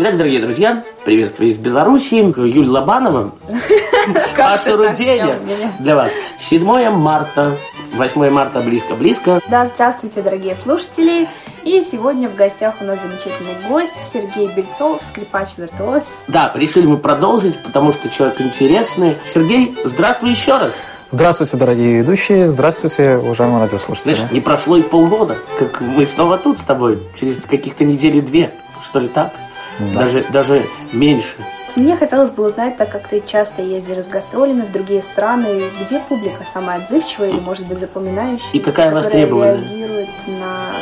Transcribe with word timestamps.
Итак, 0.00 0.16
дорогие 0.16 0.40
друзья, 0.40 0.84
приветствую 1.04 1.50
из 1.50 1.58
Белоруссии 1.58 2.16
Юль 2.48 2.68
Лобанова. 2.68 3.34
Ашурудения 4.38 5.38
для 5.80 5.96
вас. 5.96 6.12
7 6.38 6.88
марта 6.90 7.56
8 7.98 8.30
марта 8.30 8.60
близко-близко. 8.60 9.40
Да, 9.48 9.66
здравствуйте, 9.66 10.22
дорогие 10.22 10.54
слушатели. 10.54 11.28
И 11.64 11.80
сегодня 11.80 12.28
в 12.28 12.36
гостях 12.36 12.76
у 12.80 12.84
нас 12.84 12.98
замечательный 13.02 13.68
гость 13.68 13.96
Сергей 14.00 14.48
Бельцов, 14.54 15.02
скрипач-виртуоз. 15.02 16.04
Да, 16.28 16.52
решили 16.54 16.86
мы 16.86 16.96
продолжить, 16.96 17.60
потому 17.62 17.92
что 17.92 18.08
человек 18.08 18.40
интересный. 18.40 19.16
Сергей, 19.34 19.76
здравствуй 19.84 20.30
еще 20.30 20.56
раз. 20.56 20.74
Здравствуйте, 21.10 21.56
дорогие 21.56 21.98
ведущие. 21.98 22.48
Здравствуйте, 22.48 23.16
уважаемые 23.16 23.64
радиослушатели. 23.64 24.14
Знаешь, 24.14 24.30
не 24.30 24.40
прошло 24.40 24.76
и 24.76 24.82
полгода, 24.82 25.36
как 25.58 25.80
мы 25.80 26.06
снова 26.06 26.38
тут 26.38 26.58
с 26.58 26.62
тобой. 26.62 27.02
Через 27.18 27.40
каких-то 27.40 27.84
недели 27.84 28.20
две, 28.20 28.54
что 28.84 29.00
ли 29.00 29.08
так? 29.08 29.32
Да. 29.80 30.02
Даже, 30.02 30.24
даже 30.30 30.66
меньше. 30.92 31.34
Мне 31.78 31.96
хотелось 31.96 32.30
бы 32.30 32.44
узнать, 32.44 32.76
так 32.76 32.90
как 32.90 33.06
ты 33.06 33.22
часто 33.24 33.62
ездишь 33.62 34.04
с 34.04 34.08
гастролями 34.08 34.62
в 34.62 34.72
другие 34.72 35.00
страны, 35.00 35.70
где 35.80 36.00
публика 36.00 36.44
самая 36.52 36.78
отзывчивая 36.78 37.28
или, 37.28 37.38
может 37.38 37.68
быть, 37.68 37.78
запоминающая, 37.78 38.50
и 38.52 38.58
какая 38.58 38.92
востребованная 38.92 39.58
реагирует 39.58 40.08
на 40.26 40.72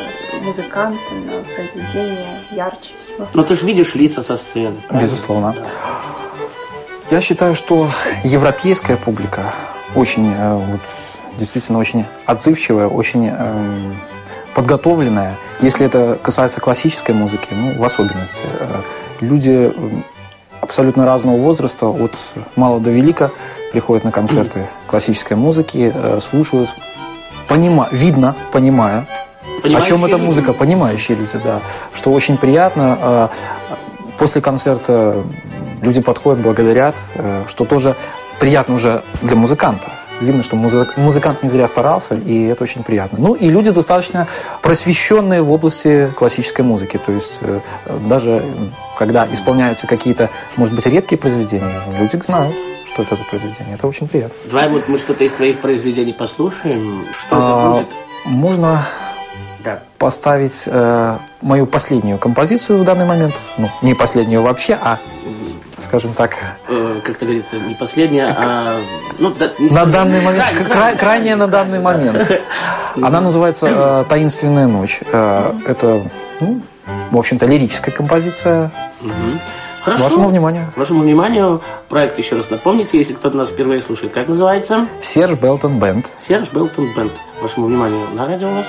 музыканта, 0.42 1.14
на 1.14 1.44
произведение 1.54 2.38
ярче 2.50 2.94
всего. 2.98 3.26
Ну, 3.34 3.42
ты 3.42 3.56
же 3.56 3.66
видишь 3.66 3.94
лица 3.94 4.22
со 4.22 4.38
сцены. 4.38 4.76
Правильно? 4.88 5.06
Безусловно. 5.06 5.54
Да. 5.54 5.66
Я 7.10 7.20
считаю, 7.20 7.54
что 7.54 7.88
европейская 8.24 8.96
публика 8.96 9.52
очень, 9.94 10.32
э, 10.32 10.54
вот, 10.54 10.80
действительно 11.36 11.78
очень 11.78 12.06
отзывчивая, 12.24 12.88
очень 12.88 13.28
эм, 13.28 13.96
подготовленная. 14.54 15.36
Если 15.60 15.84
это 15.84 16.18
касается 16.22 16.60
классической 16.62 17.14
музыки, 17.14 17.48
ну, 17.50 17.78
в 17.78 17.84
особенности. 17.84 18.44
Э, 18.58 18.80
люди 19.20 19.74
абсолютно 20.66 21.06
разного 21.06 21.36
возраста, 21.36 21.86
от 21.86 22.12
мала 22.56 22.80
до 22.80 22.90
велика, 22.90 23.30
приходят 23.72 24.04
на 24.04 24.10
концерты 24.12 24.68
классической 24.86 25.36
музыки, 25.36 25.92
э, 25.94 26.18
слушают, 26.20 26.70
понима, 27.48 27.88
видно, 27.92 28.34
понимая, 28.52 29.06
о 29.62 29.80
чем 29.80 30.04
эта 30.04 30.18
музыка, 30.18 30.52
понимающие 30.52 31.16
люди, 31.16 31.38
да. 31.42 31.60
Что 31.94 32.10
очень 32.12 32.36
приятно. 32.36 32.98
Э, 33.00 33.28
после 34.18 34.40
концерта 34.40 35.22
люди 35.82 36.00
подходят, 36.00 36.42
благодарят, 36.42 36.96
что 37.46 37.64
тоже 37.64 37.96
приятно 38.40 38.74
уже 38.74 39.02
для 39.22 39.36
музыканта 39.36 39.92
видно, 40.20 40.42
что 40.42 40.56
музык, 40.56 40.96
музыкант 40.96 41.42
не 41.42 41.48
зря 41.48 41.66
старался, 41.66 42.14
и 42.14 42.44
это 42.44 42.64
очень 42.64 42.82
приятно. 42.82 43.18
Ну 43.20 43.34
и 43.34 43.48
люди 43.48 43.70
достаточно 43.70 44.28
просвещенные 44.62 45.42
в 45.42 45.52
области 45.52 46.12
классической 46.16 46.62
музыки, 46.62 47.00
то 47.04 47.12
есть 47.12 47.38
э, 47.42 47.60
даже 48.08 48.42
когда 48.98 49.28
исполняются 49.30 49.86
какие-то, 49.86 50.30
может 50.56 50.74
быть, 50.74 50.86
редкие 50.86 51.18
произведения, 51.18 51.80
люди 51.98 52.20
знают, 52.24 52.56
что 52.86 53.02
это 53.02 53.16
за 53.16 53.24
произведение. 53.24 53.74
Это 53.74 53.86
очень 53.86 54.08
приятно. 54.08 54.36
Давай 54.46 54.68
вот 54.68 54.88
мы 54.88 54.98
что-то 54.98 55.24
из 55.24 55.32
твоих 55.32 55.58
произведений 55.58 56.12
послушаем. 56.12 57.06
Что 57.12 57.36
а, 57.36 57.60
это 57.60 57.80
будет? 57.80 57.94
Можно 58.24 58.86
да. 59.62 59.82
поставить 59.98 60.64
э, 60.66 61.18
мою 61.42 61.66
последнюю 61.66 62.18
композицию 62.18 62.78
в 62.78 62.84
данный 62.84 63.04
момент. 63.04 63.34
Ну, 63.58 63.70
не 63.82 63.94
последнюю 63.94 64.42
вообще, 64.42 64.78
а 64.80 64.98
скажем 65.78 66.12
так. 66.14 66.36
Э, 66.68 67.00
как-то 67.04 67.24
говорится, 67.24 67.56
не 67.56 67.74
последняя, 67.74 68.34
а... 68.38 68.80
Ну, 69.18 69.30
да, 69.30 69.52
не 69.58 69.68
на 69.70 69.86
данный 69.86 70.20
момент, 70.20 70.44
край, 70.44 70.64
край, 70.64 70.96
крайняя 70.96 71.36
на 71.36 71.48
данный 71.48 71.80
момент. 71.80 72.40
Она 72.96 73.20
называется 73.20 73.66
э, 73.68 74.04
«Таинственная 74.08 74.66
ночь». 74.66 75.00
Э, 75.12 75.52
это, 75.66 76.08
ну, 76.40 76.62
в 77.10 77.18
общем-то, 77.18 77.46
лирическая 77.46 77.94
композиция. 77.94 78.70
Хорошо. 79.82 80.04
Вашему 80.04 80.28
вниманию. 80.28 80.66
Вашему 80.74 81.02
вниманию. 81.02 81.62
Проект 81.88 82.18
еще 82.18 82.34
раз 82.34 82.50
напомните, 82.50 82.98
если 82.98 83.12
кто-то 83.12 83.36
нас 83.36 83.50
впервые 83.50 83.80
слушает. 83.80 84.12
Как 84.12 84.26
называется? 84.26 84.88
Серж 85.00 85.34
Белтон 85.34 85.78
Бенд. 85.78 86.12
Серж 86.26 86.50
Белтон 86.50 86.92
Бенд. 86.96 87.12
Вашему 87.40 87.66
вниманию 87.66 88.08
на 88.12 88.26
радио 88.26 88.48
у 88.48 88.54
нас. 88.54 88.66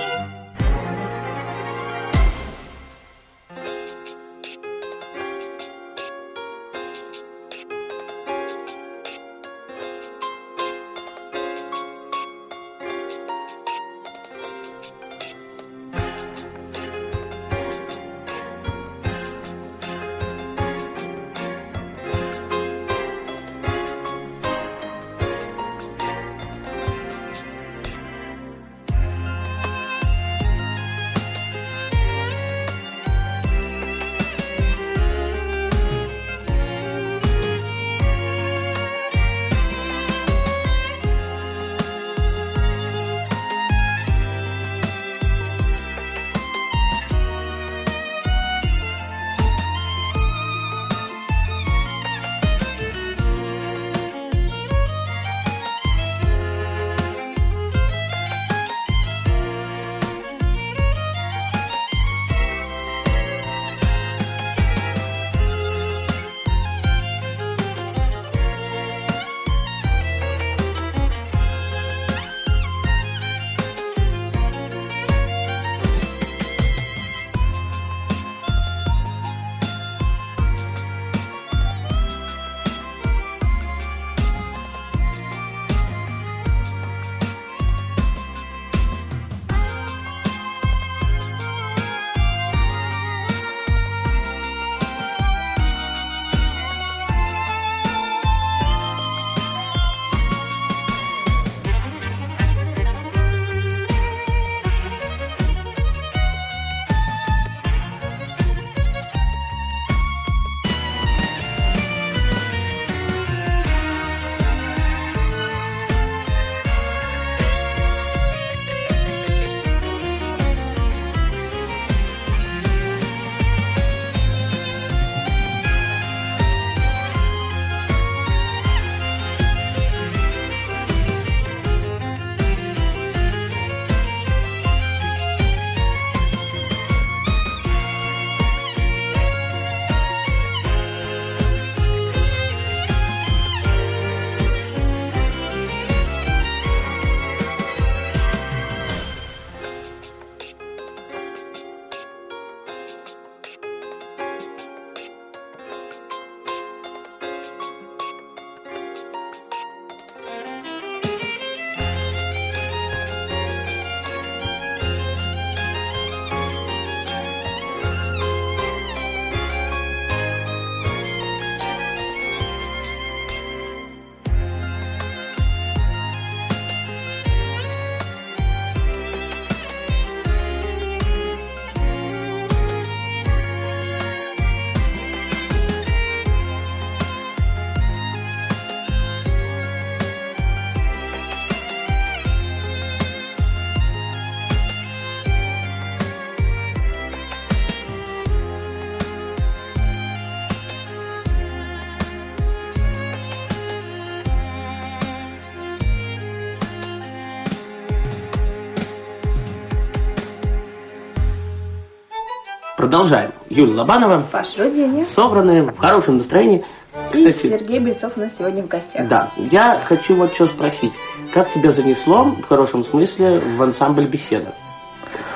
Продолжаем. 212.88 213.32
Юлия 213.50 213.74
Лобанова. 213.74 214.24
Паша 214.32 214.64
Руденя. 214.64 215.04
Собранные, 215.04 215.64
в 215.64 215.78
хорошем 215.78 216.18
настроении. 216.18 216.64
Кстати, 217.12 217.48
и 217.48 217.50
Сергей 217.50 217.80
Бельцов 217.80 218.14
у 218.16 218.22
нас 218.22 218.38
сегодня 218.38 218.64
в 218.64 218.70
гостях. 218.70 219.10
Да. 219.10 219.30
Я 219.36 219.82
хочу 219.84 220.16
вот 220.16 220.34
что 220.34 220.48
спросить. 220.48 220.94
Как 221.34 221.52
тебя 221.52 221.74
занесло, 221.74 222.24
в 222.24 222.48
хорошем 222.48 222.86
смысле, 222.86 223.42
в 223.42 223.62
ансамбль 223.62 224.06
«Беседа»? 224.06 224.54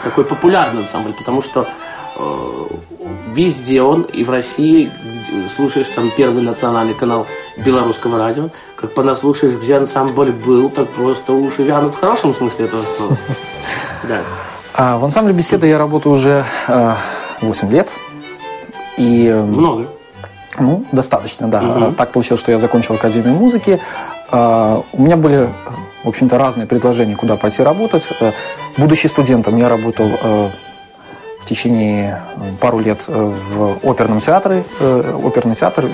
Такой 0.02 0.24
популярный 0.24 0.84
ансамбль, 0.84 1.14
потому 1.14 1.42
что 1.42 1.68
э, 2.16 2.68
везде 3.34 3.82
он, 3.82 4.04
и 4.04 4.24
в 4.24 4.30
России, 4.30 4.90
слушаешь 5.58 5.88
там 5.94 6.10
первый 6.16 6.44
национальный 6.44 6.94
канал 6.94 7.28
белорусского 7.58 8.18
радио, 8.18 8.50
как 8.78 8.94
понаслушаешь, 8.94 9.56
где 9.56 9.76
ансамбль 9.76 10.32
был, 10.32 10.70
так 10.70 10.88
просто 10.90 11.34
уши 11.34 11.64
вянут 11.64 11.96
в 11.96 12.00
хорошем 12.00 12.34
смысле 12.34 12.66
этого 12.66 12.84
слова. 12.98 13.18
Да. 14.08 14.22
А 14.74 14.98
в 14.98 15.04
ансамбле 15.04 15.34
«Беседа» 15.34 15.68
я 15.68 15.78
работаю 15.78 16.14
уже 16.14 16.46
э, 16.68 16.96
8 17.42 17.72
лет. 17.72 17.90
И, 18.98 19.28
э, 19.28 19.42
Много. 19.42 19.88
Ну, 20.60 20.86
достаточно, 20.92 21.48
да. 21.48 21.62
Угу. 21.62 21.92
Так 21.94 22.12
получилось, 22.12 22.42
что 22.42 22.52
я 22.52 22.58
закончил 22.58 22.96
Академию 22.96 23.34
музыки. 23.34 23.80
Э, 24.32 24.82
у 24.92 25.02
меня 25.02 25.18
были, 25.18 25.50
в 26.04 26.10
общем-то, 26.10 26.38
разные 26.38 26.68
предложения, 26.68 27.16
куда 27.16 27.38
пойти 27.38 27.64
работать. 27.64 28.08
Э, 28.20 28.32
будучи 28.78 29.08
студентом, 29.08 29.56
я 29.58 29.70
работал 29.70 30.10
э, 30.22 30.50
в 31.42 31.46
течение 31.46 32.22
пару 32.60 32.80
лет 32.80 33.08
в 33.08 33.80
оперном 33.84 34.20
театре, 34.20 34.64
оперный 34.80 35.56
театр 35.56 35.90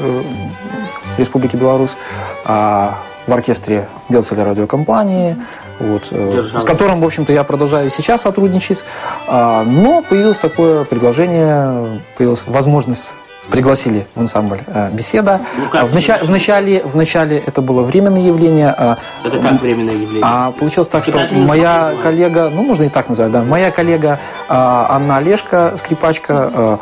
Республики 1.17 1.55
Беларусь, 1.55 1.95
а 2.43 2.97
в 3.27 3.33
оркестре 3.33 3.87
Белцеля 4.09 4.43
радиокомпании, 4.43 5.37
вот, 5.79 6.07
с 6.07 6.63
которым, 6.63 7.01
в 7.01 7.05
общем-то, 7.05 7.31
я 7.33 7.43
продолжаю 7.43 7.89
сейчас 7.89 8.21
сотрудничать. 8.21 8.83
А, 9.27 9.63
но 9.63 10.01
появилось 10.01 10.39
такое 10.39 10.83
предложение, 10.85 12.01
появилась 12.17 12.45
возможность 12.47 13.13
пригласили 13.49 14.07
в 14.15 14.19
ансамбль 14.19 14.59
э, 14.67 14.89
«Беседа». 14.91 15.41
Ну, 15.57 15.69
как 15.69 15.87
в, 15.87 15.93
начале, 15.93 16.23
в, 16.23 16.29
начале, 16.29 16.83
в 16.83 16.95
начале 16.95 17.37
это 17.37 17.61
было 17.61 17.81
временное 17.81 18.21
явление. 18.21 18.73
А, 18.77 18.97
это 19.23 19.39
как 19.39 19.61
временное 19.61 19.93
явление? 19.93 20.21
А 20.23 20.51
получилось 20.51 20.87
так, 20.87 21.03
что 21.03 21.25
моя 21.33 21.93
коллега, 22.03 22.49
ну, 22.49 22.63
можно 22.63 22.83
и 22.83 22.89
так 22.89 23.09
назвать, 23.09 23.31
да, 23.31 23.43
моя 23.43 23.71
коллега 23.71 24.19
а, 24.47 24.87
Анна 24.95 25.17
Олешко, 25.17 25.73
скрипачка, 25.77 26.51
а, 26.53 26.79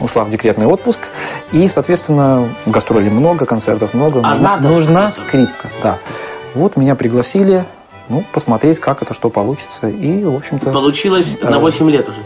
ушла 0.00 0.24
в 0.24 0.28
декретный 0.28 0.66
отпуск, 0.66 1.00
и, 1.52 1.66
соответственно, 1.68 2.54
гастролей 2.66 3.10
много, 3.10 3.46
концертов 3.46 3.94
много, 3.94 4.20
а 4.22 4.30
нужна, 4.30 4.56
нужна 4.58 5.10
скрипка, 5.10 5.68
да. 5.82 5.98
Вот 6.54 6.76
меня 6.76 6.94
пригласили, 6.94 7.64
ну, 8.12 8.24
посмотреть, 8.30 8.78
как 8.78 9.02
это, 9.02 9.14
что 9.14 9.30
получится. 9.30 9.88
И, 9.88 10.22
в 10.22 10.36
общем-то... 10.36 10.70
Получилось 10.70 11.36
э, 11.40 11.48
на 11.48 11.58
8 11.58 11.90
лет 11.90 12.08
уже. 12.08 12.18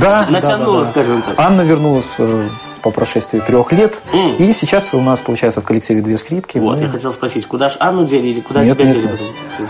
Да. 0.00 0.26
Натянула, 0.28 0.80
да, 0.84 0.84
да, 0.84 0.84
да. 0.84 0.90
скажем 0.90 1.22
так. 1.22 1.34
Анна 1.38 1.62
вернулась 1.62 2.08
э, 2.18 2.48
по 2.82 2.90
прошествии 2.90 3.38
трех 3.38 3.72
лет. 3.72 4.02
Mm. 4.12 4.36
И 4.36 4.52
сейчас 4.52 4.92
у 4.92 5.00
нас 5.00 5.20
получается 5.20 5.62
в 5.62 5.64
коллективе 5.64 6.02
две 6.02 6.18
скрипки. 6.18 6.58
Вот, 6.58 6.76
мы... 6.76 6.84
я 6.84 6.88
хотел 6.90 7.12
спросить, 7.12 7.46
куда 7.46 7.70
же 7.70 7.76
Анну 7.80 8.04
дели 8.04 8.28
или 8.28 8.40
куда 8.40 8.62
нет, 8.62 8.76
тебя 8.76 8.86
нет, 8.86 8.96
дели? 8.96 9.06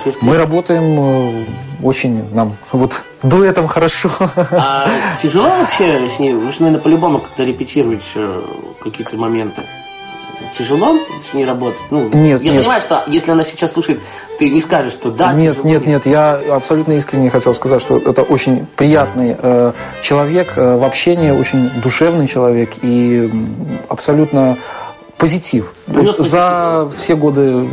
Нет. 0.05 0.17
Мы 0.21 0.37
работаем 0.37 0.99
э, 0.99 1.45
очень 1.83 2.29
нам 2.35 2.57
вот 2.73 3.05
дуэтом 3.23 3.69
хорошо. 3.69 4.11
А 4.51 4.89
тяжело 5.23 5.49
вообще 5.49 6.09
с 6.09 6.19
ней? 6.19 6.35
Вы 6.35 6.53
же, 6.53 6.61
наверное, 6.61 6.83
по-любому 6.83 7.21
как-то 7.21 7.45
репетируете 7.45 8.05
э, 8.17 8.43
какие-то 8.83 9.17
моменты. 9.17 9.63
Тяжело 10.59 10.99
с 11.21 11.35
ней 11.35 11.45
работать? 11.45 11.81
Ну, 11.91 12.09
нет, 12.13 12.43
я 12.43 12.53
нет. 12.53 12.63
понимаю, 12.63 12.81
что 12.81 13.05
если 13.07 13.31
она 13.31 13.45
сейчас 13.45 13.73
слушает 13.73 14.01
ты 14.43 14.51
не 14.51 14.61
скажешь, 14.61 14.93
что 14.95 15.13
да, 15.13 15.33
Нет, 15.35 15.63
нет, 15.63 15.87
нет, 15.87 16.05
я 16.05 16.33
абсолютно 16.33 16.95
искренне 16.95 17.31
хотел 17.31 17.55
сказать, 17.55 17.81
что 17.81 17.99
это 17.99 18.23
очень 18.23 18.67
приятный 18.75 19.37
э, 19.39 19.73
человек 20.03 20.55
э, 20.57 20.77
в 20.77 20.83
общении, 20.83 21.31
очень 21.31 21.71
душевный 21.81 22.27
человек 22.27 22.71
и 22.83 23.31
абсолютно 23.89 24.59
позитив. 25.17 25.75
Вот 25.87 26.19
за 26.19 26.91
все 26.97 27.15
годы 27.15 27.69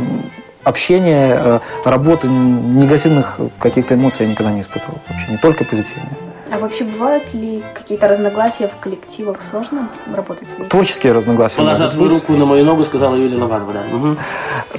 общения, 0.62 1.36
э, 1.36 1.60
работы, 1.84 2.28
негативных 2.28 3.38
каких-то 3.58 3.96
эмоций 3.96 4.26
я 4.26 4.30
никогда 4.30 4.52
не 4.52 4.60
испытывал. 4.60 4.98
Вообще 5.08 5.32
не 5.32 5.38
только 5.38 5.64
позитивные. 5.64 6.29
А 6.52 6.58
вообще 6.58 6.84
бывают 6.84 7.32
ли 7.32 7.62
какие-то 7.74 8.08
разногласия 8.08 8.68
в 8.68 8.82
коллективах? 8.82 9.38
Сложно 9.48 9.88
работать 10.12 10.48
вместе? 10.48 10.64
Творческие 10.68 11.12
разногласия. 11.12 11.58
Положа 11.58 11.90
свою 11.90 12.10
руку 12.10 12.32
на 12.32 12.44
мою 12.44 12.64
ногу, 12.64 12.84
сказала 12.84 13.14
Юлия 13.14 13.38
Лаванова, 13.38 13.72
да. 13.72 13.96
Угу. 13.96 14.16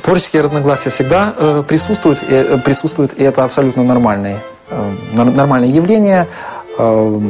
Творческие 0.01 0.41
разногласия 0.41 0.89
всегда 0.89 1.33
э, 1.37 1.63
присутствуют, 1.67 2.23
э, 2.27 2.57
присутствуют, 2.57 3.13
и 3.13 3.23
это 3.23 3.45
абсолютно 3.45 3.83
нормальное, 3.83 4.39
э, 4.69 4.93
нормальное 5.13 5.69
явление 5.69 6.27
э, 6.77 7.21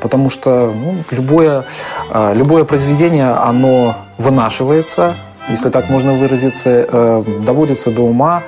потому 0.00 0.30
что 0.30 0.72
ну, 0.74 0.94
любое, 1.10 1.64
э, 2.10 2.32
любое 2.34 2.64
произведение, 2.64 3.32
оно 3.32 3.96
вынашивается, 4.16 5.14
если 5.48 5.68
так 5.68 5.90
можно 5.90 6.14
выразиться, 6.14 6.70
э, 6.90 7.24
доводится 7.44 7.90
до 7.90 8.02
ума, 8.02 8.42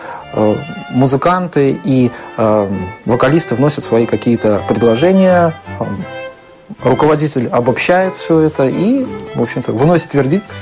музыканты 0.91 1.81
и 1.85 2.11
э, 2.37 2.71
вокалисты 3.05 3.55
вносят 3.55 3.85
свои 3.85 4.07
какие-то 4.07 4.63
предложения, 4.69 5.55
руководитель 6.83 7.49
обобщает 7.49 8.15
все 8.15 8.41
это 8.41 8.67
и, 8.67 9.05
в 9.35 9.43
общем-то, 9.43 9.73
выносит 9.73 10.15
вердикт, 10.15 10.55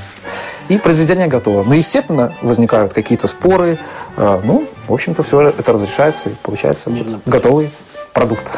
и 0.69 0.79
произведение 0.79 1.27
готово. 1.27 1.65
Но, 1.65 1.75
естественно, 1.75 2.33
возникают 2.43 2.93
какие-то 2.93 3.27
споры, 3.27 3.79
ну, 4.17 4.69
в 4.87 4.93
общем-то, 4.93 5.25
все 5.25 5.49
это 5.49 5.73
разрешается 5.73 6.31
и 6.31 6.33
получается 6.43 6.91
вот 6.91 7.19
готовый 7.27 7.71
продукт. 8.13 8.51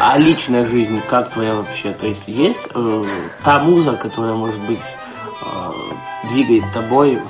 А 0.00 0.18
личная 0.18 0.64
жизнь, 0.64 1.00
как 1.08 1.30
твоя 1.30 1.54
вообще? 1.54 1.92
То 1.92 2.06
есть 2.06 2.22
есть 2.26 2.68
э, 2.74 3.02
та 3.42 3.58
муза, 3.58 3.92
которая, 3.92 4.34
может 4.34 4.60
быть, 4.60 4.80
э, 4.80 6.28
двигает 6.30 6.64
тобой 6.72 7.20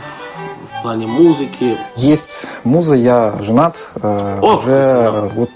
плане 0.84 1.06
музыки? 1.06 1.78
Есть 1.96 2.46
муза, 2.62 2.94
я 2.94 3.36
женат. 3.40 3.88
Э, 4.02 4.38
Ох, 4.42 4.60
уже 4.60 5.30
вот 5.34 5.48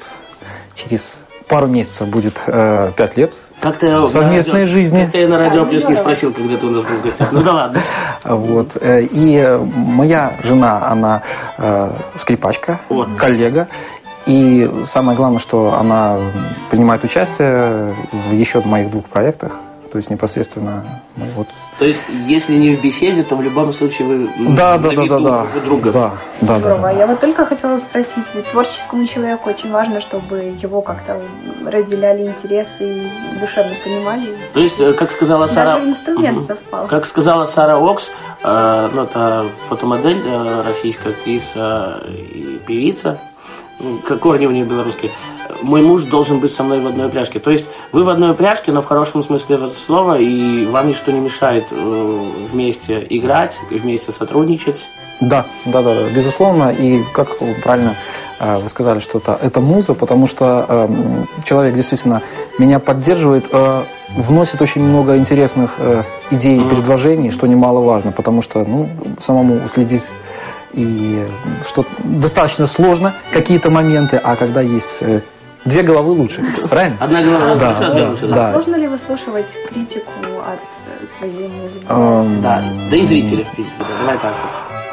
через 0.74 1.20
пару 1.46 1.66
месяцев 1.66 2.08
будет 2.08 2.42
э, 2.46 2.92
пять 2.96 3.18
лет 3.18 3.38
как 3.60 3.78
совместной 4.06 4.60
радио, 4.60 4.72
жизни. 4.72 5.02
Как-то 5.02 5.18
я 5.18 5.28
на 5.28 5.38
радио 5.38 5.66
не 5.66 5.94
спросил, 5.94 6.32
когда 6.32 6.56
ты 6.56 6.64
у 6.64 6.70
нас 6.70 6.82
был 6.82 6.96
в 6.96 7.02
гостях. 7.02 7.30
Ну 7.32 7.42
да 7.42 7.52
ладно. 7.52 7.80
Вот. 8.24 8.78
Э, 8.80 9.02
и 9.02 9.58
моя 9.74 10.38
жена, 10.42 10.90
она 10.90 11.22
э, 11.58 11.92
скрипачка, 12.14 12.80
вот. 12.88 13.08
коллега. 13.18 13.68
И 14.24 14.70
самое 14.86 15.14
главное, 15.14 15.40
что 15.40 15.74
она 15.78 16.16
принимает 16.70 17.04
участие 17.04 17.94
в 18.12 18.32
еще 18.32 18.62
моих 18.62 18.90
двух 18.90 19.04
проектах. 19.04 19.52
То 19.92 19.98
есть 19.98 20.08
непосредственно 20.08 21.02
мы 21.16 21.26
вот. 21.36 21.48
То 21.78 21.84
есть, 21.84 22.02
если 22.26 22.54
не 22.54 22.74
в 22.74 22.82
беседе, 22.82 23.22
то 23.22 23.36
в 23.36 23.42
любом 23.42 23.72
случае 23.72 24.08
вы 24.08 24.30
да, 24.56 24.78
да, 24.78 24.90
да, 24.90 25.06
да, 25.06 25.18
да, 25.18 25.46
друга. 25.64 25.92
Да, 25.92 26.12
да, 26.40 26.58
Здорово. 26.58 26.80
Да, 26.80 26.82
да. 26.82 26.90
Я 26.90 27.06
вот 27.06 27.20
только 27.20 27.46
хотела 27.46 27.78
спросить, 27.78 28.24
ведь 28.34 28.46
творческому 28.50 29.06
человеку 29.06 29.48
очень 29.48 29.70
важно, 29.70 30.00
чтобы 30.00 30.56
его 30.60 30.80
как-то 30.80 31.20
разделяли 31.64 32.26
интересы 32.26 33.04
и 33.04 33.10
душевно 33.38 33.74
понимали. 33.84 34.36
То 34.54 34.60
есть, 34.60 34.80
э, 34.80 34.92
как 34.92 35.12
сказала 35.12 35.46
Сара... 35.46 35.74
Даже 35.74 35.88
инструмент 35.88 36.38
угу. 36.38 36.46
совпал. 36.48 36.86
Как 36.88 37.06
сказала 37.06 37.44
Сара 37.44 37.78
Окс, 37.78 38.10
э, 38.42 38.90
ну, 38.92 39.04
это 39.04 39.46
фотомодель 39.68 40.20
э, 40.24 40.62
российская 40.66 41.10
актриса 41.10 42.02
и 42.08 42.60
певица, 42.66 43.20
какой 44.04 44.38
они 44.38 44.48
у 44.48 44.50
них 44.50 44.66
белорусские, 44.66 45.12
мой 45.62 45.82
муж 45.82 46.04
должен 46.04 46.40
быть 46.40 46.54
со 46.54 46.62
мной 46.62 46.80
в 46.80 46.86
одной 46.86 47.06
упряжке. 47.08 47.38
То 47.38 47.50
есть 47.50 47.64
вы 47.92 48.04
в 48.04 48.08
одной 48.08 48.32
упряжке, 48.32 48.72
но 48.72 48.80
в 48.80 48.86
хорошем 48.86 49.22
смысле 49.22 49.56
этого 49.56 49.72
слова, 49.72 50.18
и 50.18 50.66
вам 50.66 50.88
ничто 50.88 51.10
не 51.12 51.20
мешает 51.20 51.66
э, 51.70 52.24
вместе 52.50 53.06
играть, 53.08 53.58
вместе 53.70 54.12
сотрудничать. 54.12 54.80
Да, 55.20 55.46
да, 55.64 55.82
да, 55.82 55.94
да, 55.94 56.08
безусловно. 56.14 56.70
И 56.70 57.02
как 57.12 57.28
правильно 57.62 57.96
э, 58.38 58.58
вы 58.58 58.68
сказали, 58.68 59.00
что 59.00 59.18
это, 59.18 59.38
это 59.40 59.60
муза, 59.60 59.94
потому 59.94 60.26
что 60.26 60.64
э, 60.68 61.24
человек 61.44 61.74
действительно 61.74 62.22
меня 62.58 62.78
поддерживает, 62.78 63.48
э, 63.50 63.84
вносит 64.16 64.62
очень 64.62 64.82
много 64.82 65.16
интересных 65.16 65.72
э, 65.78 66.04
идей 66.30 66.60
и 66.60 66.68
предложений, 66.68 67.32
что 67.32 67.46
немаловажно, 67.46 68.12
потому 68.12 68.42
что 68.42 68.64
ну, 68.64 68.88
самому 69.18 69.64
уследить 69.64 70.08
и 70.72 71.26
что 71.66 71.84
достаточно 72.04 72.66
сложно 72.66 73.14
какие-то 73.32 73.70
моменты, 73.70 74.20
а 74.22 74.36
когда 74.36 74.60
есть 74.60 75.02
э, 75.02 75.22
две 75.64 75.82
головы 75.82 76.12
лучше, 76.12 76.42
правильно? 76.68 76.96
Одна 77.00 77.22
голова 77.22 77.54
да, 77.56 77.68
лучше, 77.68 77.80
да, 77.80 78.10
лучше. 78.10 78.26
Да. 78.28 78.48
А 78.48 78.52
сложно 78.52 78.76
ли 78.76 78.88
выслушивать 78.88 79.50
критику 79.68 80.10
от 80.46 80.60
э, 81.02 81.06
своей 81.18 81.48
музыки? 81.48 81.86
Да, 82.42 82.62
да 82.90 82.96
и 82.96 83.02
зрителей, 83.02 83.44
в 83.44 83.54
принципе, 83.54 83.84
давай 84.00 84.18
так 84.18 84.32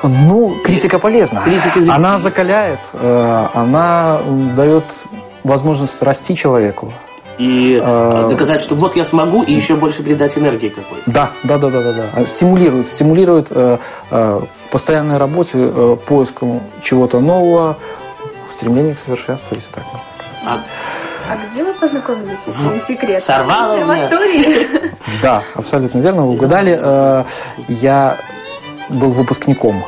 Ну, 0.04 0.56
критика 0.64 1.00
полезна. 1.00 1.42
Критика 1.42 1.94
она 1.94 2.18
закаляет, 2.18 2.80
э, 2.94 3.48
она 3.54 4.22
дает 4.56 4.86
возможность 5.44 6.02
расти 6.02 6.36
человеку 6.36 6.92
и 7.38 7.80
а, 7.84 8.30
доказать, 8.30 8.62
что 8.62 8.76
вот 8.76 8.96
я 8.96 9.04
смогу, 9.04 9.44
и 9.44 9.52
еще 9.52 9.76
больше 9.76 10.04
придать 10.04 10.38
энергии 10.38 10.70
какой-то. 10.70 11.10
Да, 11.10 11.32
да, 11.44 11.58
да, 11.58 11.70
да, 11.70 11.82
да, 11.82 12.10
да. 12.16 12.26
Стимулирует, 12.26 12.86
стимулирует 12.86 13.48
э, 13.52 13.78
э, 14.10 14.42
постоянной 14.72 15.18
работе, 15.18 15.58
э, 15.58 15.98
поиску 16.06 16.62
чего-то 16.82 17.20
нового, 17.20 17.78
стремление 18.48 18.96
к 18.96 19.00
совершенству, 19.00 19.56
если 19.56 19.72
так 19.72 19.84
можно 19.86 20.00
сказать. 20.00 20.15
А 20.48 21.38
где 21.50 21.64
вы 21.64 21.74
познакомились, 21.74 22.40
если 22.46 22.62
не 22.74 22.80
секрет? 22.80 23.24
Сорвало 23.24 23.75
В 23.78 23.80
консерватории? 23.88 24.92
Да, 25.22 25.44
абсолютно 25.54 26.00
верно, 26.00 26.24
вы 26.24 26.34
угадали. 26.34 26.78
Э, 26.82 27.24
Я 27.68 28.18
был 28.90 29.10
выпускником. 29.10 29.84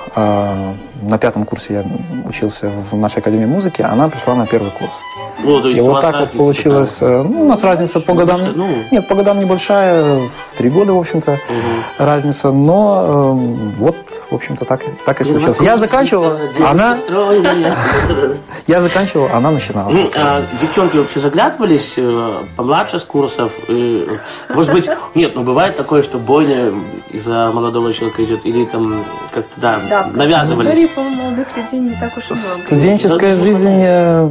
Э, 1.01 1.09
На 1.09 1.17
пятом 1.17 1.43
курсе 1.45 1.73
я 1.73 1.85
учился 2.27 2.69
в 2.69 2.95
нашей 2.95 3.19
академии 3.19 3.45
музыки, 3.45 3.81
а 3.81 3.91
она 3.93 4.09
пришла 4.09 4.35
на 4.35 4.45
первый 4.45 4.71
курс. 4.71 4.93
Ну, 5.43 5.61
то 5.61 5.67
есть 5.67 5.77
И 5.77 5.81
вот 5.81 6.01
так 6.01 6.19
вот 6.19 6.31
получилось. 6.31 6.95
такая. 6.95 7.19
э, 7.19 7.23
Ну, 7.23 7.41
у 7.43 7.45
нас 7.47 7.63
разница 7.63 7.99
по 7.99 8.13
годам... 8.13 8.41
Ну, 8.55 8.67
Нет, 8.91 9.07
по 9.07 9.15
годам 9.15 9.39
небольшая, 9.39 10.19
в 10.19 10.57
три 10.57 10.69
года, 10.69 10.93
в 10.93 10.97
общем-то, 10.97 11.31
мгм. 11.31 11.83
разница. 12.05 12.51
Но 12.51 13.37
э, 13.39 13.79
вот, 13.79 13.95
в 14.31 14.35
общем-то, 14.35 14.65
так, 14.65 14.83
и- 14.87 14.91
так 15.05 15.21
и 15.21 15.23
случилось. 15.23 15.61
Я 15.61 15.77
заканчивал, 15.77 16.37
она... 16.67 16.97
Я 18.67 18.81
заканчивал, 18.81 19.29
она 19.33 19.51
начинала. 19.51 19.91
А 20.15 20.41
девчонки 20.61 20.97
вообще 20.97 21.19
заглядывались 21.19 21.93
э, 21.97 22.43
помладше 22.55 22.99
с 22.99 23.03
курсов? 23.03 23.51
И, 23.67 24.07
может 24.49 24.71
быть, 24.73 24.89
нет, 25.15 25.33
ну 25.35 25.43
бывает 25.43 25.77
такое, 25.77 26.03
что 26.03 26.17
бойня 26.17 26.71
из-за 27.11 27.51
молодого 27.53 27.93
человека 27.93 28.23
идет, 28.23 28.45
или 28.45 28.65
там 28.65 29.05
как-то, 29.31 29.53
да, 29.61 29.79
Да, 29.89 30.03
консерватории, 30.87 30.95
навязывались. 30.95 30.95
по-моему, 30.95 31.23
молодых 31.23 31.47
людей 31.57 31.79
не 31.79 31.95
так 31.95 32.17
уж 32.17 32.23
и 32.29 32.33
много. 32.33 32.47
Студенческая 32.47 33.35
Да, 33.35 33.41
жизнь 33.43 33.79
э, 33.83 34.29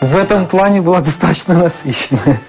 в 0.00 0.16
этом 0.16 0.46
плане 0.46 0.80
была 0.82 1.00
достаточно 1.10 1.54
насыщенная. 1.54 2.40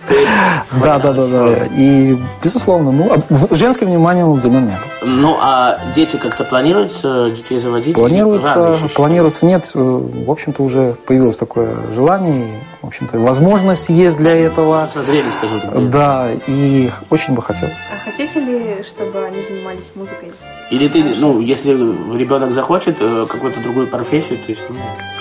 Да, 0.84 1.00
да, 1.00 1.14
да, 1.14 1.28
да. 1.28 1.54
И, 1.76 2.18
безусловно, 2.44 2.92
ну, 2.92 3.12
а 3.14 3.20
в- 3.34 3.56
женским 3.56 3.88
вниманием 3.88 4.28
уделен 4.30 4.66
не 4.66 4.72
был. 4.72 4.78
Ну, 5.08 5.38
а 5.40 5.80
дети 5.96 6.18
как-то 6.18 6.44
планируются, 6.44 7.30
детей 7.32 7.60
заводить? 7.60 7.96
Планируется, 7.96 8.76
еще? 8.76 8.90
планируется 8.94 9.46
нет. 9.46 9.72
э, 9.74 9.80
В 9.80 10.30
общем-то, 10.30 10.62
уже 10.62 10.98
появилось 11.06 11.38
такое 11.38 11.92
желание. 11.94 12.62
В 12.82 12.88
общем-то, 12.88 13.18
возможность 13.18 13.88
есть 13.90 14.18
для 14.18 14.36
этого. 14.38 14.90
Созрели, 14.94 15.30
скажем 15.30 15.62
так. 15.62 15.90
Да, 15.90 16.30
и 16.48 16.92
очень 17.10 17.34
бы 17.36 17.42
хотелось. 17.42 17.74
А 17.94 18.10
хотите 18.10 18.40
ли, 18.42 18.84
чтобы 18.84 19.24
они 19.24 19.42
занимались 19.42 19.94
музыкой? 19.96 20.32
Или 20.72 20.90
ты, 20.90 21.04
ну, 21.04 21.40
если 21.40 21.72
ребенок 21.72 22.52
захочет 22.52 22.98
э, 23.00 23.26
какую-то 23.30 23.62
другую 23.62 23.88
профессию, 23.88 24.38
то 24.40 24.52
есть, 24.52 24.62
ну, 24.70 24.76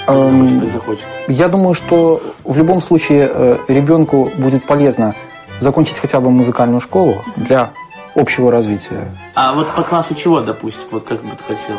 Эм, 0.09 0.47
захочет, 0.47 0.61
так 0.61 0.71
захочет. 0.71 1.05
Я 1.29 1.49
думаю, 1.49 1.75
что 1.75 2.21
в 2.45 2.57
любом 2.57 2.81
случае 2.81 3.31
э, 3.33 3.59
ребенку 3.69 4.31
будет 4.37 4.65
полезно 4.65 5.15
закончить 5.61 5.99
хотя 5.99 6.21
бы 6.21 6.31
музыкальную 6.31 6.81
школу 6.81 7.23
для 7.37 7.71
общего 8.17 8.51
развития. 8.51 9.09
А 9.35 9.55
вот 9.55 9.69
по 9.75 9.83
классу 9.83 10.15
чего, 10.15 10.41
допустим, 10.41 10.83
вот 10.91 11.05
как 11.05 11.23
бы 11.23 11.31
ты 11.31 11.55
хотел? 11.55 11.77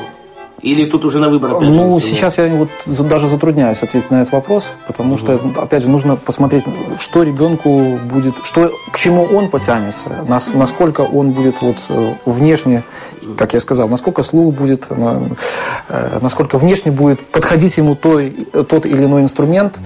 Или 0.62 0.90
тут 0.90 1.06
уже 1.06 1.20
на 1.20 1.30
выбор 1.30 1.52
опять 1.52 1.70
же, 1.72 1.80
Ну, 1.80 2.00
сейчас 2.00 2.40
я 2.40 2.48
вот 2.48 2.70
даже 2.88 3.28
затрудняюсь 3.28 3.84
ответить 3.84 4.10
на 4.10 4.22
этот 4.22 4.34
вопрос, 4.34 4.74
потому 4.88 5.16
что, 5.16 5.40
опять 5.56 5.84
же, 5.84 5.90
нужно 5.90 6.16
посмотреть, 6.16 6.66
что 7.00 7.22
ребенку 7.22 8.00
будет, 8.12 8.44
что, 8.44 8.72
к 8.92 8.98
чему 8.98 9.24
он 9.24 9.50
потянется, 9.50 10.10
нас- 10.28 10.54
насколько 10.54 11.02
он 11.02 11.32
будет 11.34 11.62
вот 11.62 11.78
э, 11.90 12.14
внешне, 12.26 12.84
как 13.38 13.54
я 13.54 13.60
сказал, 13.60 13.88
насколько 13.88 14.24
слух 14.24 14.54
будет, 14.54 14.88
э, 14.90 16.20
насколько 16.22 16.58
внешне 16.58 16.92
будет 16.92 17.20
подходить 17.28 17.78
ему 17.78 17.96
той, 17.96 18.30
тот 18.70 18.86
или 18.86 19.06
иной 19.06 19.22
инструмент. 19.22 19.80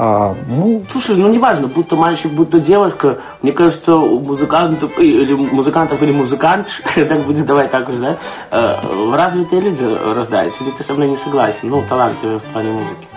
А, 0.00 0.36
ну, 0.46 0.84
Слушай, 0.88 1.16
ну 1.16 1.28
неважно, 1.28 1.66
будь 1.66 1.88
то 1.88 1.96
мальчик, 1.96 2.30
будь 2.30 2.50
то 2.50 2.60
девушка, 2.60 3.18
мне 3.42 3.50
кажется, 3.50 3.96
у 3.96 4.20
музыкантов 4.20 4.96
или 4.96 5.34
музыкантов 5.34 6.00
или 6.02 6.12
музыкант, 6.12 6.82
так 6.94 7.22
будет, 7.24 7.46
давай 7.46 7.68
так 7.68 7.88
уже, 7.88 7.98
да, 7.98 8.16
э, 8.52 8.76
развитые 9.12 9.60
люди 9.60 9.82
рождаются, 9.82 10.62
или 10.62 10.70
ты 10.70 10.84
со 10.84 10.94
мной 10.94 11.08
не 11.08 11.16
согласен, 11.16 11.68
ну, 11.68 11.82
талантливые 11.88 12.38
в 12.38 12.44
плане 12.44 12.70
музыки. 12.70 13.08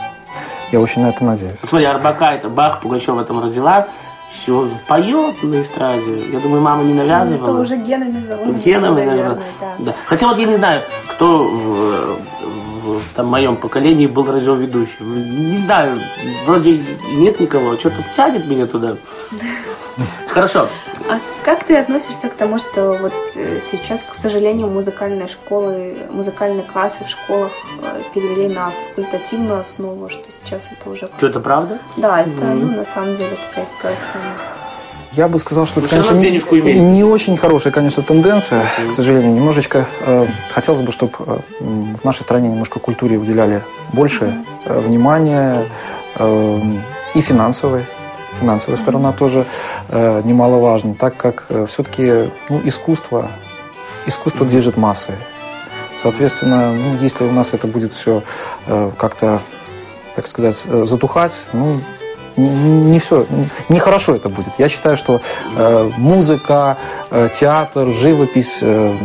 я 0.71 0.79
очень 0.79 1.03
на 1.03 1.09
это 1.09 1.23
надеюсь. 1.23 1.59
Смотри, 1.63 1.85
Арбака 1.85 2.33
это 2.33 2.49
Бах, 2.49 2.81
Пугачева 2.81 3.23
там 3.25 3.43
родила, 3.43 3.87
все, 4.33 4.57
он 4.57 4.71
поет 4.87 5.43
на 5.43 5.61
эстраде. 5.61 6.29
Я 6.31 6.39
думаю, 6.39 6.61
мама 6.61 6.83
не 6.83 6.93
навязывала. 6.93 7.43
Это 7.43 7.59
уже 7.59 7.77
генами 7.77 8.23
заложено, 8.23 8.57
Генами, 8.57 8.95
наверное. 8.95 9.17
наверное, 9.17 9.43
да. 9.59 9.75
Да. 9.79 9.95
Хотя 10.05 10.27
вот 10.27 10.37
я 10.39 10.45
не 10.45 10.55
знаю, 10.55 10.81
кто 11.07 11.43
в, 11.43 12.19
в 12.83 13.01
там, 13.15 13.27
моем 13.27 13.55
поколении 13.55 14.07
был 14.07 14.25
радиоведущим. 14.25 15.49
Не 15.49 15.57
знаю, 15.57 15.99
вроде 16.45 16.81
нет 17.15 17.39
никого, 17.39 17.77
что-то 17.77 18.03
тянет 18.15 18.45
меня 18.47 18.65
туда. 18.65 18.97
Хорошо. 20.27 20.69
А 21.09 21.19
как 21.43 21.63
ты 21.65 21.75
относишься 21.75 22.29
к 22.29 22.33
тому, 22.35 22.57
что 22.59 22.93
вот 22.93 23.13
э, 23.35 23.59
сейчас, 23.71 24.03
к 24.03 24.13
сожалению, 24.15 24.67
музыкальные 24.67 25.27
школы, 25.27 25.97
музыкальные 26.11 26.63
классы 26.63 27.03
в 27.03 27.09
школах 27.09 27.51
э, 27.81 28.01
перевели 28.13 28.47
на 28.47 28.71
факультативную 28.89 29.59
основу, 29.59 30.09
что 30.09 30.23
сейчас 30.31 30.67
это 30.71 30.89
уже... 30.89 31.09
Что 31.17 31.27
это 31.27 31.39
правда? 31.39 31.79
Да, 31.97 32.21
это 32.21 32.45
ну, 32.45 32.77
на 32.77 32.85
самом 32.85 33.15
деле 33.17 33.35
такая 33.49 33.65
ситуация 33.65 34.15
у 34.15 34.29
нас. 34.29 34.41
Я 35.13 35.27
бы 35.27 35.39
сказал, 35.39 35.65
что 35.65 35.81
Ну, 35.81 35.87
это, 35.87 36.01
всё 36.01 36.13
конечно, 36.13 36.55
не, 36.55 36.73
не 36.73 37.03
очень 37.03 37.35
хорошая, 37.35 37.73
конечно, 37.73 38.01
тенденция, 38.01 38.67
к 38.87 38.91
сожалению. 38.91 39.33
Немножечко 39.33 39.85
э, 40.05 40.25
хотелось 40.51 40.81
бы, 40.81 40.93
чтобы 40.93 41.11
в 41.59 42.05
нашей 42.05 42.21
стране 42.21 42.47
немножко 42.47 42.79
культуре 42.79 43.17
уделяли 43.17 43.61
больше 43.91 44.45
э, 44.65 44.79
внимания 44.79 45.65
э, 46.15 46.59
и 47.13 47.21
финансовой. 47.21 47.85
Финансовая 48.39 48.77
сторона 48.77 49.11
тоже 49.11 49.45
э, 49.89 50.21
немаловажна, 50.23 50.95
так 50.95 51.17
как 51.17 51.45
все-таки 51.67 52.31
ну, 52.49 52.61
искусство, 52.63 53.27
искусство 54.05 54.45
движет 54.45 54.77
массы. 54.77 55.13
Соответственно, 55.95 56.73
ну, 56.73 56.97
если 57.01 57.25
у 57.25 57.31
нас 57.31 57.53
это 57.53 57.67
будет 57.67 57.93
все 57.93 58.23
как-то, 58.97 59.39
так 60.15 60.27
сказать, 60.27 60.63
э, 60.65 60.85
затухать, 60.85 61.47
ну, 61.53 61.81
не, 62.37 62.49
не 62.49 62.99
все, 62.99 63.25
нехорошо 63.69 64.15
это 64.15 64.29
будет. 64.29 64.53
Я 64.57 64.69
считаю, 64.69 64.97
что 64.97 65.21
э, 65.55 65.91
музыка, 65.97 66.77
э, 67.09 67.29
театр, 67.33 67.91
живопись, 67.91 68.59
э, 68.61 68.95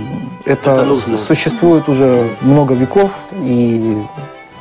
это, 0.44 0.70
Это 0.82 0.94
существует 0.94 1.88
уже 1.88 2.30
много 2.40 2.74
веков, 2.74 3.10
и 3.32 3.96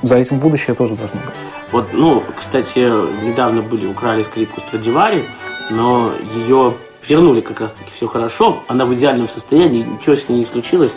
за 0.01 0.15
этим 0.17 0.39
будущее 0.39 0.75
тоже 0.75 0.95
должно 0.95 1.19
быть. 1.21 1.35
Вот, 1.75 1.91
ну, 1.91 2.23
кстати, 2.37 2.79
недавно 3.21 3.61
были, 3.61 3.85
украли 3.85 4.23
скрипку 4.23 4.61
Страдивари, 4.61 5.25
но 5.69 6.13
ее 6.33 6.75
вернули 7.05 7.41
как 7.41 7.59
раз-таки 7.59 7.91
все 7.93 8.07
хорошо. 8.07 8.63
Она 8.69 8.85
в 8.85 8.93
идеальном 8.93 9.27
состоянии, 9.27 9.83
ничего 9.83 10.15
с 10.15 10.29
ней 10.29 10.39
не 10.39 10.45
случилось. 10.45 10.93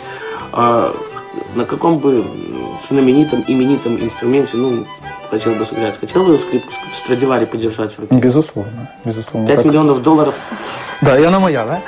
А 0.53 0.95
на 1.53 1.65
каком 1.65 1.97
бы 1.97 2.23
знаменитом, 2.87 3.43
именитом 3.45 4.01
инструменте, 4.01 4.55
ну, 4.55 4.85
хотел 5.29 5.55
бы 5.55 5.65
сыграть? 5.65 5.99
Хотел 5.99 6.25
бы 6.25 6.37
скрипку 6.37 6.71
Страдивари 6.95 7.45
подержать 7.45 7.93
в 7.93 7.99
руке? 7.99 8.15
Безусловно, 8.15 8.89
безусловно. 9.05 9.47
5 9.47 9.57
Как- 9.57 9.65
миллионов 9.65 10.01
долларов. 10.03 10.35
Да, 11.01 11.17
и 11.17 11.23
она 11.23 11.39
моя, 11.39 11.65
да? 11.65 11.79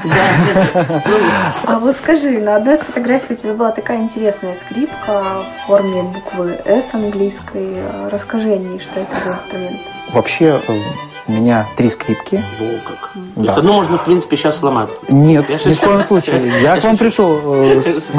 А 1.66 1.80
вот 1.80 1.96
скажи, 1.98 2.40
на 2.40 2.56
одной 2.56 2.76
из 2.76 2.80
фотографий 2.80 3.34
у 3.34 3.36
тебя 3.36 3.54
была 3.54 3.72
такая 3.72 4.00
интересная 4.02 4.56
скрипка 4.56 5.44
в 5.64 5.68
форме 5.68 6.04
буквы 6.04 6.58
«С» 6.66 6.94
английской. 6.94 7.76
Расскажи 8.10 8.54
о 8.54 8.58
ней, 8.58 8.80
что 8.80 9.00
это 9.02 9.14
за 9.24 9.32
инструмент. 9.34 9.82
Вообще 10.14 10.62
э, 10.68 10.80
у 11.28 11.32
меня 11.32 11.68
три 11.78 11.90
скрипки. 11.90 12.44
Во 12.60 12.66
как. 12.90 13.12
То 13.14 13.20
Да. 13.36 13.42
есть 13.44 13.58
одну 13.58 13.74
можно, 13.74 13.98
в 13.98 14.04
принципе, 14.06 14.38
сейчас 14.38 14.58
сломать. 14.60 14.90
Нет, 15.10 15.46
Я 15.66 15.70
ни 15.72 15.74
в 15.76 15.80
коем 15.80 16.04
случае. 16.04 16.52
Я 16.62 16.80
к 16.80 16.84
вам 16.84 16.98
пришел 16.98 17.40
э, 17.56 17.82
с, 17.82 18.14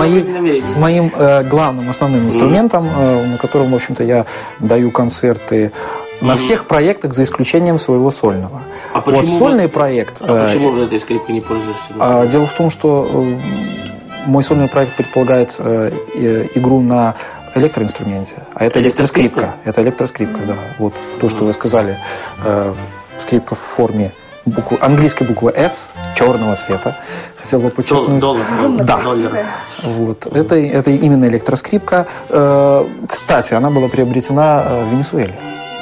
моим 0.77 1.13
э, 1.15 1.43
главным, 1.45 1.91
основным 1.91 2.27
инструментом, 2.27 2.89
э, 2.97 3.27
на 3.27 3.39
котором, 3.39 3.73
в 3.73 3.75
общем-то, 3.75 4.05
я 4.05 4.27
даю 4.61 4.91
концерты 4.91 5.73
на 6.21 6.37
всех 6.37 6.67
проектах, 6.67 7.15
за 7.15 7.25
исключением 7.25 7.79
своего 7.79 8.11
сольного. 8.11 8.63
А 8.95 9.01
почему 9.01 9.21
Вот 9.23 9.29
вы- 9.31 9.39
сольный 9.39 9.69
проект. 9.69 10.23
А 10.23 10.47
почему 10.47 10.71
вы 10.71 10.85
этой 10.85 11.01
скрипкой 11.01 11.35
не 11.35 11.41
пользуешься? 11.41 11.83
а, 11.99 12.27
Дело 12.27 12.47
в 12.47 12.53
том, 12.55 12.71
что 12.71 13.27
мой 14.27 14.43
сольный 14.45 14.69
проект 14.69 14.95
предполагает 14.97 15.59
игру 16.55 16.81
на 16.81 17.17
электроинструменте, 17.55 18.35
а 18.55 18.65
это 18.65 18.81
Электроскрипка? 18.81 19.41
электроскрипка. 19.41 19.69
Это 19.69 19.83
электроскрипка, 19.83 20.41
да. 20.47 20.57
Вот 20.79 20.95
то, 21.21 21.29
что 21.29 21.45
вы 21.45 21.53
сказали. 21.53 21.99
Э, 22.45 22.75
Скрипка 23.19 23.55
в 23.55 23.59
форме 23.59 24.11
буквы, 24.45 24.79
английской 24.81 25.25
буквы 25.25 25.53
S, 25.53 25.91
черного 26.17 26.57
цвета. 26.57 26.99
Хотел 27.41 27.61
бы 27.61 27.71
подчеркнуть. 27.71 28.21
Доллар. 28.21 28.45
Да. 28.79 28.97
Доллар. 29.03 29.47
Вот. 29.83 30.27
Это, 30.27 30.57
это 30.57 30.91
именно 30.91 31.27
электроскрипка. 31.27 32.07
Э, 32.29 32.85
Кстати, 33.09 33.55
она 33.55 33.71
была 33.71 33.89
приобретена 33.89 34.65
э, 34.65 34.85
в 34.85 34.93
Венесуэле. 34.93 35.35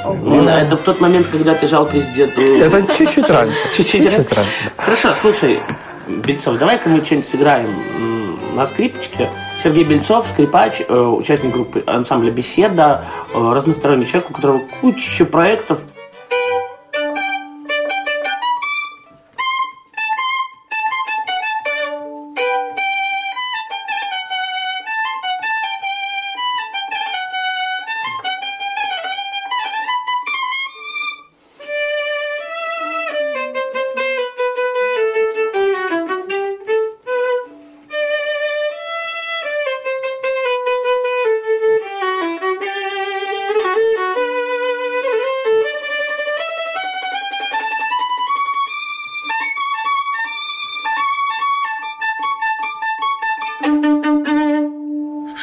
Ну, 0.03 0.43
да, 0.43 0.61
это 0.61 0.77
в 0.77 0.81
тот 0.81 0.99
момент, 0.99 1.27
когда 1.31 1.53
ты 1.53 1.67
жал 1.67 1.85
президенту. 1.85 2.41
Это 2.41 2.83
чуть-чуть 2.91 3.29
раньше. 3.29 3.57
Чуть-чуть 3.75 4.03
Чуть-чуть 4.03 4.33
раньше. 4.33 4.51
Хорошо, 4.77 5.09
слушай, 5.21 5.59
Бельцов, 6.07 6.57
давай-ка 6.57 6.89
мы 6.89 7.05
что-нибудь 7.05 7.27
сыграем 7.27 7.67
на 8.55 8.65
скрипочке. 8.65 9.29
Сергей 9.63 9.83
Бельцов, 9.83 10.27
скрипач, 10.27 10.81
э, 10.87 10.99
участник 10.99 11.53
группы 11.53 11.83
ансамбля 11.85 12.31
«Беседа», 12.31 13.05
э, 13.31 13.37
разносторонний 13.53 14.07
человек, 14.07 14.31
у 14.31 14.33
которого 14.33 14.61
куча 14.81 15.23
проектов. 15.23 15.79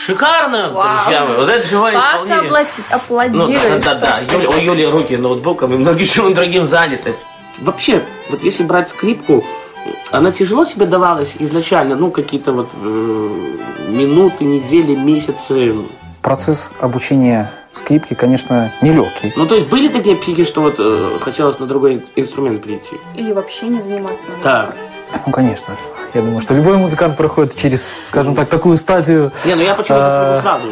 Шикарно, 0.08 0.70
Вау. 0.72 0.82
друзья 0.96 1.26
мои. 1.26 1.36
Вот 1.36 1.48
это 1.50 1.68
живое 1.68 1.92
Паша 1.92 2.16
исполнение. 2.24 2.50
Ну, 2.90 2.96
аплодирует. 2.96 3.84
да, 3.84 3.94
да, 3.94 4.18
да. 4.26 4.34
Юля- 4.34 4.48
у 4.56 4.64
Юли 4.64 4.86
руки 4.86 5.16
ноутбуком 5.18 5.74
и 5.74 5.76
многим 5.76 6.06
чему 6.06 6.30
другим 6.30 6.66
заняты. 6.66 7.14
Вообще, 7.58 8.02
вот 8.30 8.42
если 8.42 8.62
брать 8.62 8.88
скрипку, 8.88 9.44
она 10.10 10.32
тяжело 10.32 10.64
тебе 10.64 10.86
давалась 10.86 11.36
изначально, 11.38 11.94
ну, 11.94 12.10
какие-то 12.10 12.52
вот 12.52 12.70
э, 12.82 13.30
минуты, 13.88 14.44
недели, 14.44 14.94
месяцы. 14.94 15.74
Процесс 16.22 16.72
обучения 16.80 17.52
скрипки, 17.74 18.14
конечно, 18.14 18.72
нелегкий. 18.80 19.34
Ну, 19.36 19.46
то 19.46 19.56
есть 19.56 19.68
были 19.68 19.88
такие 19.88 20.16
пики, 20.16 20.44
что 20.44 20.62
вот 20.62 20.76
э, 20.78 21.18
хотелось 21.20 21.58
на 21.58 21.66
другой 21.66 22.02
инструмент 22.16 22.62
перейти? 22.62 22.96
Или 23.14 23.32
вообще 23.32 23.68
не 23.68 23.80
заниматься 23.80 24.28
Так. 24.42 24.74
Ну, 25.26 25.32
конечно. 25.32 25.76
Я 26.14 26.22
думаю, 26.22 26.40
что 26.40 26.54
любой 26.54 26.76
музыкант 26.76 27.16
проходит 27.16 27.54
через, 27.54 27.92
скажем 28.06 28.34
так, 28.34 28.48
такую 28.48 28.78
стадию. 28.78 29.30
Не, 29.44 29.54
ну 29.54 29.62
я 29.62 29.74
почему-то 29.74 30.38
А. 30.38 30.40
сразу. 30.40 30.68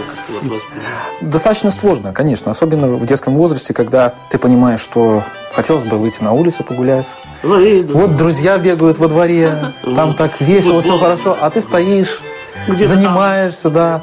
Достаточно 1.21 1.71
сложно, 1.71 2.13
конечно. 2.13 2.51
Особенно 2.51 2.89
в 2.89 3.05
детском 3.05 3.37
возрасте, 3.37 3.75
когда 3.75 4.15
ты 4.31 4.39
понимаешь, 4.39 4.81
что 4.81 5.23
хотелось 5.53 5.85
бы 5.85 5.99
выйти 5.99 6.23
на 6.23 6.33
улицу 6.33 6.65
погулять. 6.65 7.07
Выйду. 7.43 7.97
Вот 7.97 8.17
друзья 8.17 8.57
бегают 8.59 8.99
во 8.99 9.09
дворе, 9.09 9.75
там 9.95 10.15
так 10.15 10.41
весело, 10.41 10.81
все 10.81 10.99
хорошо, 10.99 11.37
а 11.39 11.51
ты 11.51 11.61
стоишь, 11.61 12.21
занимаешься, 12.67 13.71
да. 13.71 14.03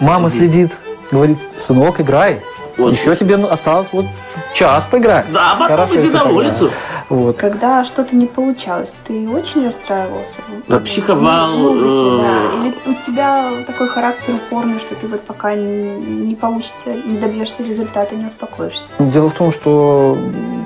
Мама 0.00 0.30
следит, 0.30 0.72
говорит, 1.10 1.38
сынок, 1.56 2.00
играй. 2.00 2.42
Вот. 2.78 2.92
Еще 2.92 3.16
тебе 3.16 3.36
ну, 3.36 3.48
осталось 3.48 3.88
вот 3.92 4.06
час 4.54 4.86
поиграть. 4.88 5.32
Да, 5.32 5.52
а 5.52 5.56
потом 5.56 5.68
Хорошо, 5.68 5.96
иди 5.96 6.10
на 6.10 6.24
улицу. 6.24 6.70
Вот. 7.08 7.36
Когда 7.36 7.84
что-то 7.84 8.14
не 8.14 8.26
получалось, 8.26 8.94
ты 9.06 9.28
очень 9.28 9.64
расстраивался? 9.64 10.38
Да, 10.66 10.78
психовал, 10.80 11.56
В 11.56 11.58
музыке, 11.58 12.22
да. 12.22 12.28
э. 12.28 12.60
Или 12.60 12.74
у 12.98 13.02
тебя 13.02 13.64
такой 13.66 13.88
характер 13.88 14.34
упорный, 14.34 14.78
что 14.78 14.94
ты 14.94 15.06
вот 15.06 15.22
пока 15.22 15.54
не 15.54 16.34
получится, 16.34 16.90
не 16.90 17.18
добьешься 17.18 17.62
результата, 17.62 18.14
не 18.14 18.26
успокоишься? 18.26 18.84
Дело 18.98 19.30
в 19.30 19.34
том, 19.34 19.50
что 19.50 20.18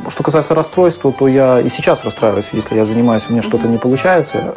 что 0.08 0.22
касается 0.24 0.54
расстройства, 0.54 1.12
то 1.12 1.28
я 1.28 1.60
и 1.60 1.68
сейчас 1.68 2.04
расстраиваюсь, 2.04 2.48
если 2.52 2.74
я 2.74 2.84
занимаюсь, 2.84 3.26
у 3.28 3.32
меня 3.32 3.42
что-то 3.42 3.68
не 3.68 3.78
получается. 3.78 4.52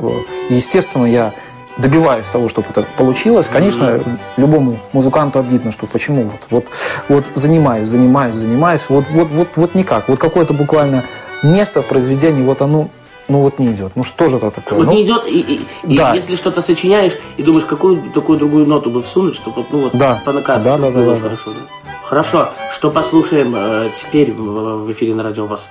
Естественно, 0.50 1.06
я 1.06 1.34
добиваюсь 1.78 2.26
того, 2.28 2.48
чтобы 2.48 2.68
это 2.70 2.86
получилось. 2.98 3.48
Конечно, 3.52 4.00
любому 4.38 4.80
музыканту 4.94 5.40
обидно, 5.40 5.72
что 5.72 5.86
почему 5.86 6.24
вот, 6.24 6.42
вот, 6.50 6.66
вот 7.10 7.32
занимаюсь, 7.36 7.88
занимаюсь, 7.88 8.36
занимаюсь, 8.36 8.86
вот, 8.90 9.06
вот, 9.12 9.30
вот, 9.30 9.50
вот 9.56 9.76
никак. 9.76 10.08
Вот 10.08 10.20
какое-то 10.20 10.54
буквально 10.54 11.04
место 11.46 11.82
в 11.82 11.88
произведении, 11.88 12.44
вот 12.44 12.62
оно, 12.62 12.90
ну 13.28 13.40
вот 13.42 13.60
не 13.60 13.68
идет. 13.68 13.92
Ну 13.96 14.04
что 14.04 14.28
же 14.28 14.38
это 14.38 14.52
такое? 14.52 14.78
Вот 14.80 14.88
Ну, 14.88 14.94
не 14.94 15.04
идет, 15.04 15.26
и, 15.26 15.40
и- 15.40 15.68
и 15.94 15.98
Да. 15.98 16.14
если 16.14 16.36
что-то 16.36 16.62
сочиняешь, 16.62 17.14
и 17.38 17.44
думаешь, 17.44 17.66
какую 17.66 18.12
такую 18.12 18.38
другую 18.40 18.66
ноту 18.68 18.90
бы 18.90 19.02
всунуть, 19.04 19.36
чтобы 19.36 19.58
вот, 19.58 19.68
ну 19.72 19.82
вот 19.84 19.92
Да. 19.98 20.22
по 20.26 20.32
накату 20.32 20.64
Да, 20.64 20.78
да, 20.78 20.90
да, 20.92 21.00
было 21.00 21.14
да, 21.16 21.20
хорошо. 21.22 21.52
да. 21.52 21.92
Хорошо, 22.04 22.50
что 22.72 22.92
послушаем 22.92 23.54
э, 23.56 23.90
теперь 24.00 24.32
в, 24.34 24.92
эфире 24.92 25.16
на 25.16 25.24
радио 25.24 25.46
ВОЗ? 25.48 25.62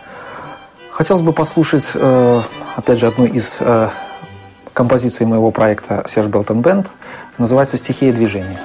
Хотелось 0.91 1.23
бы 1.23 1.33
послушать, 1.33 1.93
э, 1.95 2.43
опять 2.77 2.99
же, 2.99 3.07
одну 3.07 3.25
из 3.25 3.59
э, 3.61 3.89
композиций 4.73 5.27
моего 5.27 5.51
проекта 5.51 6.05
Серж 6.09 6.27
Белтон 6.27 6.61
Бенд. 6.61 6.91
Называется 7.39 7.77
«Стихия 7.77 8.13
движения». 8.13 8.59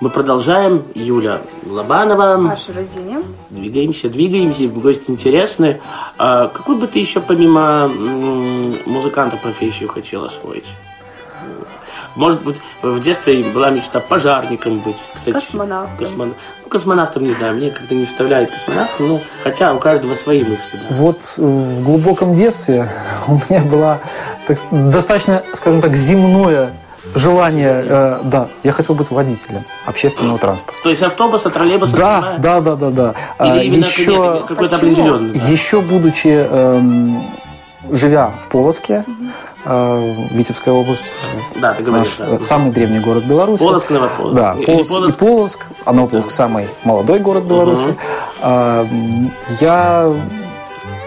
Мы 0.00 0.10
продолжаем. 0.10 0.84
Юля 0.94 1.40
Лобанова. 1.66 2.36
Маша 2.36 2.72
Родине. 2.72 3.18
Двигаемся, 3.50 4.08
двигаемся, 4.08 4.68
гости 4.68 5.10
интересные. 5.10 5.80
А 6.18 6.46
какую 6.48 6.78
бы 6.78 6.86
ты 6.86 7.00
еще 7.00 7.20
помимо 7.20 7.88
музыканта 7.88 9.36
профессию 9.36 9.88
хотела 9.88 10.26
освоить? 10.26 10.66
Может 12.14 12.42
быть, 12.42 12.56
в 12.82 13.00
детстве 13.00 13.42
была 13.44 13.70
мечта 13.70 14.00
пожарником 14.00 14.78
быть. 14.78 14.96
Кстати, 15.14 15.34
Космонавтом. 15.34 15.96
Космон- 15.98 16.34
Ну, 16.64 16.68
космонавтом 16.70 17.24
не 17.24 17.32
знаю, 17.32 17.56
мне 17.56 17.70
как-то 17.70 17.94
не 17.94 18.06
вставляет 18.06 18.50
космонавт, 18.50 18.90
ну, 18.98 19.20
хотя 19.42 19.72
у 19.72 19.78
каждого 19.78 20.14
свои 20.14 20.42
мысли, 20.42 20.78
да. 20.88 20.94
Вот 20.96 21.20
в 21.36 21.82
глубоком 21.84 22.34
детстве 22.34 22.88
у 23.28 23.34
меня 23.48 23.62
была 23.62 24.00
так 24.46 24.58
достаточно, 24.70 25.44
скажем 25.54 25.80
так, 25.80 25.94
земное 25.94 26.72
желание, 27.14 27.84
э, 27.86 28.20
да, 28.24 28.48
я 28.62 28.72
хотел 28.72 28.94
быть 28.94 29.10
водителем 29.10 29.64
общественного 29.86 30.38
транспорта. 30.38 30.80
То 30.82 30.90
есть 30.90 31.02
автобуса, 31.02 31.50
троллейбуса? 31.50 31.96
Да, 31.96 32.36
да, 32.38 32.60
да, 32.60 32.76
да, 32.76 32.90
да. 32.90 33.14
Или 33.44 33.58
А, 33.58 33.62
именно 33.62 33.78
еще, 33.84 34.44
какой-то 34.46 34.76
определенный? 34.76 35.38
да? 35.38 35.46
еще 35.48 35.80
будучи, 35.80 36.28
эм, 36.28 37.22
живя 37.90 38.32
в 38.42 38.48
Полоцке, 38.48 39.04
э, 39.64 40.14
Витебская 40.30 40.74
область, 40.74 41.16
э, 41.56 41.60
Да, 41.60 41.74
ты 41.74 41.82
говоришь. 41.82 42.18
наш 42.18 42.28
да. 42.28 42.36
э, 42.36 42.42
самый 42.42 42.70
древний 42.72 43.00
город 43.00 43.24
Беларуси. 43.24 43.62
Полоцк, 43.64 43.90
Новополоцк. 43.90 44.34
Да, 44.36 44.52
Полоцк, 44.64 44.92
Полоцк? 44.94 45.16
и 45.16 45.18
Полоцк, 45.18 45.66
а 45.84 45.92
Новополоцк 45.92 46.30
самый 46.30 46.68
молодой 46.84 47.18
город 47.20 47.44
Беларуси. 47.44 47.96
А, 48.42 48.82
м, 48.84 49.32
Я 49.60 50.12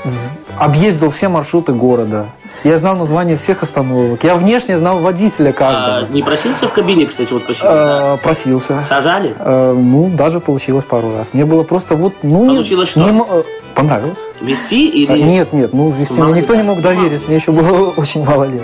в- 0.03 0.31
объездил 0.59 1.09
все 1.11 1.27
маршруты 1.27 1.73
города. 1.73 2.25
Я 2.63 2.77
знал 2.77 2.95
название 2.95 3.37
всех 3.37 3.63
остановок. 3.63 4.23
Я 4.23 4.35
внешне 4.35 4.77
знал 4.77 4.99
водителя 4.99 5.49
А, 5.49 5.53
каждого. 5.53 6.13
не 6.13 6.21
просился 6.21 6.67
в 6.67 6.73
кабине, 6.73 7.05
кстати, 7.07 7.33
вот 7.33 7.45
посидеть? 7.45 7.69
да? 7.71 8.13
Э, 8.15 8.17
Просился. 8.23 8.85
Сажали? 8.87 9.35
Э, 9.39 9.73
Ну, 9.75 10.09
даже 10.09 10.39
получилось 10.39 10.85
пару 10.85 11.11
раз. 11.15 11.29
Мне 11.33 11.45
было 11.45 11.63
просто 11.63 11.95
вот, 11.95 12.13
ну, 12.23 12.43
не- 12.45 12.55
Получилось 12.57 12.89
что? 12.89 12.99
не 13.01 13.19
э, 13.19 13.43
понравилось. 13.73 14.19
Вести 14.41 14.89
А, 15.09 15.13
или... 15.13 15.23
Нет, 15.23 15.53
нет, 15.53 15.73
ну 15.73 15.89
вести 15.89 16.21
мне 16.21 16.41
никто 16.41 16.55
не 16.55 16.63
мог 16.63 16.81
да. 16.81 16.89
доверить, 16.93 17.27
мне 17.27 17.37
еще 17.37 17.51
было 17.51 17.89
очень 17.97 18.23
мало 18.23 18.43
лет. 18.43 18.63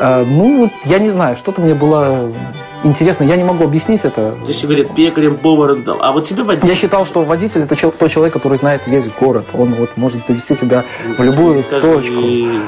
А, 0.00 0.24
Ну, 0.24 0.62
вот 0.62 0.70
я 0.84 0.98
не 0.98 1.10
знаю, 1.10 1.36
что-то 1.36 1.60
мне 1.60 1.74
было 1.74 2.32
интересно, 2.84 3.24
я 3.24 3.36
не 3.36 3.44
могу 3.44 3.64
объяснить 3.64 4.04
это. 4.04 4.34
Здесь 4.44 4.56
все 4.56 4.66
говорят 4.66 4.94
пекарем, 4.94 5.36
поваром. 5.36 5.84
А 6.00 6.12
вот 6.12 6.26
тебе 6.26 6.42
водитель... 6.42 6.68
Я 6.68 6.74
считал, 6.74 7.04
что 7.04 7.22
водитель 7.22 7.62
это 7.62 7.76
тот 7.76 8.10
человек, 8.10 8.32
который 8.32 8.56
знает 8.56 8.86
весь 8.86 9.08
город. 9.08 9.46
Он 9.54 9.74
вот 9.74 9.96
может 9.96 10.26
довести 10.26 10.54
тебя 10.54 10.84
в 11.18 11.22
любую 11.22 11.62
Скажи, 11.62 11.82
точку. 11.82 12.20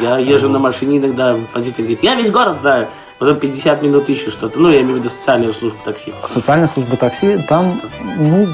Я 0.02 0.18
езжу 0.18 0.48
на 0.48 0.58
машине 0.58 0.98
иногда, 0.98 1.36
водитель 1.54 1.82
говорит, 1.82 2.02
я 2.02 2.14
весь 2.14 2.30
город 2.30 2.58
знаю. 2.60 2.88
Потом 3.18 3.36
50 3.40 3.82
минут 3.82 4.10
ищешь 4.10 4.34
что-то. 4.34 4.58
Ну, 4.60 4.70
я 4.70 4.82
имею 4.82 4.96
в 4.96 4.98
виду 4.98 5.08
социальную 5.08 5.54
службу 5.54 5.78
такси. 5.82 6.12
Социальная 6.26 6.66
служба 6.66 6.98
такси, 6.98 7.38
там, 7.48 7.80
ну, 8.18 8.46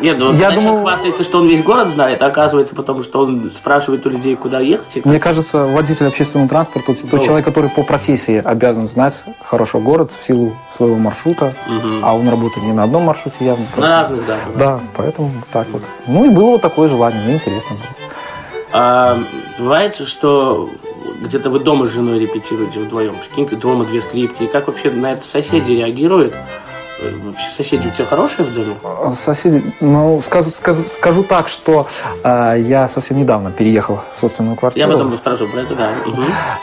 Нет, 0.00 0.18
ну, 0.18 0.32
Я 0.34 0.50
думал- 0.50 0.82
хвастается, 0.82 1.24
что 1.24 1.38
он 1.38 1.48
весь 1.48 1.62
город 1.62 1.88
знает, 1.88 2.20
а 2.20 2.26
оказывается 2.26 2.74
потому, 2.74 3.02
что 3.02 3.20
он 3.20 3.50
спрашивает 3.54 4.04
у 4.06 4.10
людей, 4.10 4.36
куда 4.36 4.60
ехать. 4.60 5.04
мне 5.06 5.18
кажется, 5.18 5.64
водитель 5.66 6.06
общественного 6.08 6.48
транспорта, 6.50 6.92
тот 6.94 7.12
Ну. 7.12 7.18
человек, 7.18 7.46
который 7.46 7.70
по 7.70 7.82
профессии 7.82 8.42
обязан 8.44 8.86
знать 8.88 9.24
хорошо 9.42 9.78
город 9.78 10.12
в 10.12 10.22
силу 10.22 10.54
своего 10.70 10.96
маршрута, 10.96 11.54
Мгм. 11.66 12.04
а 12.04 12.14
он 12.14 12.28
работает 12.28 12.66
не 12.66 12.72
на 12.74 12.82
одном 12.84 13.04
маршруте 13.04 13.42
явно. 13.44 13.64
На 13.76 13.88
разных, 14.02 14.26
да. 14.26 14.36
Да, 14.56 14.80
поэтому 14.94 15.30
так 15.50 15.66
вот. 15.72 15.82
Ну 16.06 16.26
и 16.26 16.28
было 16.28 16.50
вот 16.50 16.60
такое 16.62 16.88
желание, 16.88 17.22
мне 17.22 17.34
интересно 17.36 17.76
было. 17.76 18.10
А, 18.72 19.18
бывает, 19.58 19.94
что 19.96 20.68
где-то 21.22 21.50
вы 21.50 21.60
дома 21.60 21.86
с 21.86 21.90
женой 21.90 22.18
репетируете 22.18 22.80
вдвоем. 22.80 23.16
Прикинь, 23.34 23.58
дома 23.58 23.84
две 23.84 24.00
скрипки. 24.00 24.44
И 24.44 24.46
как 24.46 24.66
вообще 24.66 24.90
на 24.90 25.12
это 25.12 25.26
соседи 25.26 25.72
реагируют? 25.72 26.34
Э, 27.00 27.10
Вообще 27.24 27.46
соседи 27.56 27.88
у 27.88 27.90
тебя 27.90 28.04
хорошие 28.04 28.44
в 28.46 28.54
доме? 28.54 28.76
А 28.84 29.10
Соседи, 29.12 29.62
ну, 29.80 30.20
сказ- 30.22 30.54
сказ- 30.54 30.92
скажу 30.94 31.24
так, 31.24 31.48
что 31.48 31.86
э, 32.22 32.56
я 32.60 32.86
совсем 32.88 33.18
недавно 33.18 33.50
переехал 33.50 34.00
в 34.14 34.18
собственную 34.20 34.54
Я 34.54 34.58
квартиру. 34.60 34.92
потом 34.92 35.16
спрашиваю 35.16 35.50
про 35.52 35.60
это, 35.62 35.74
да. 35.74 35.90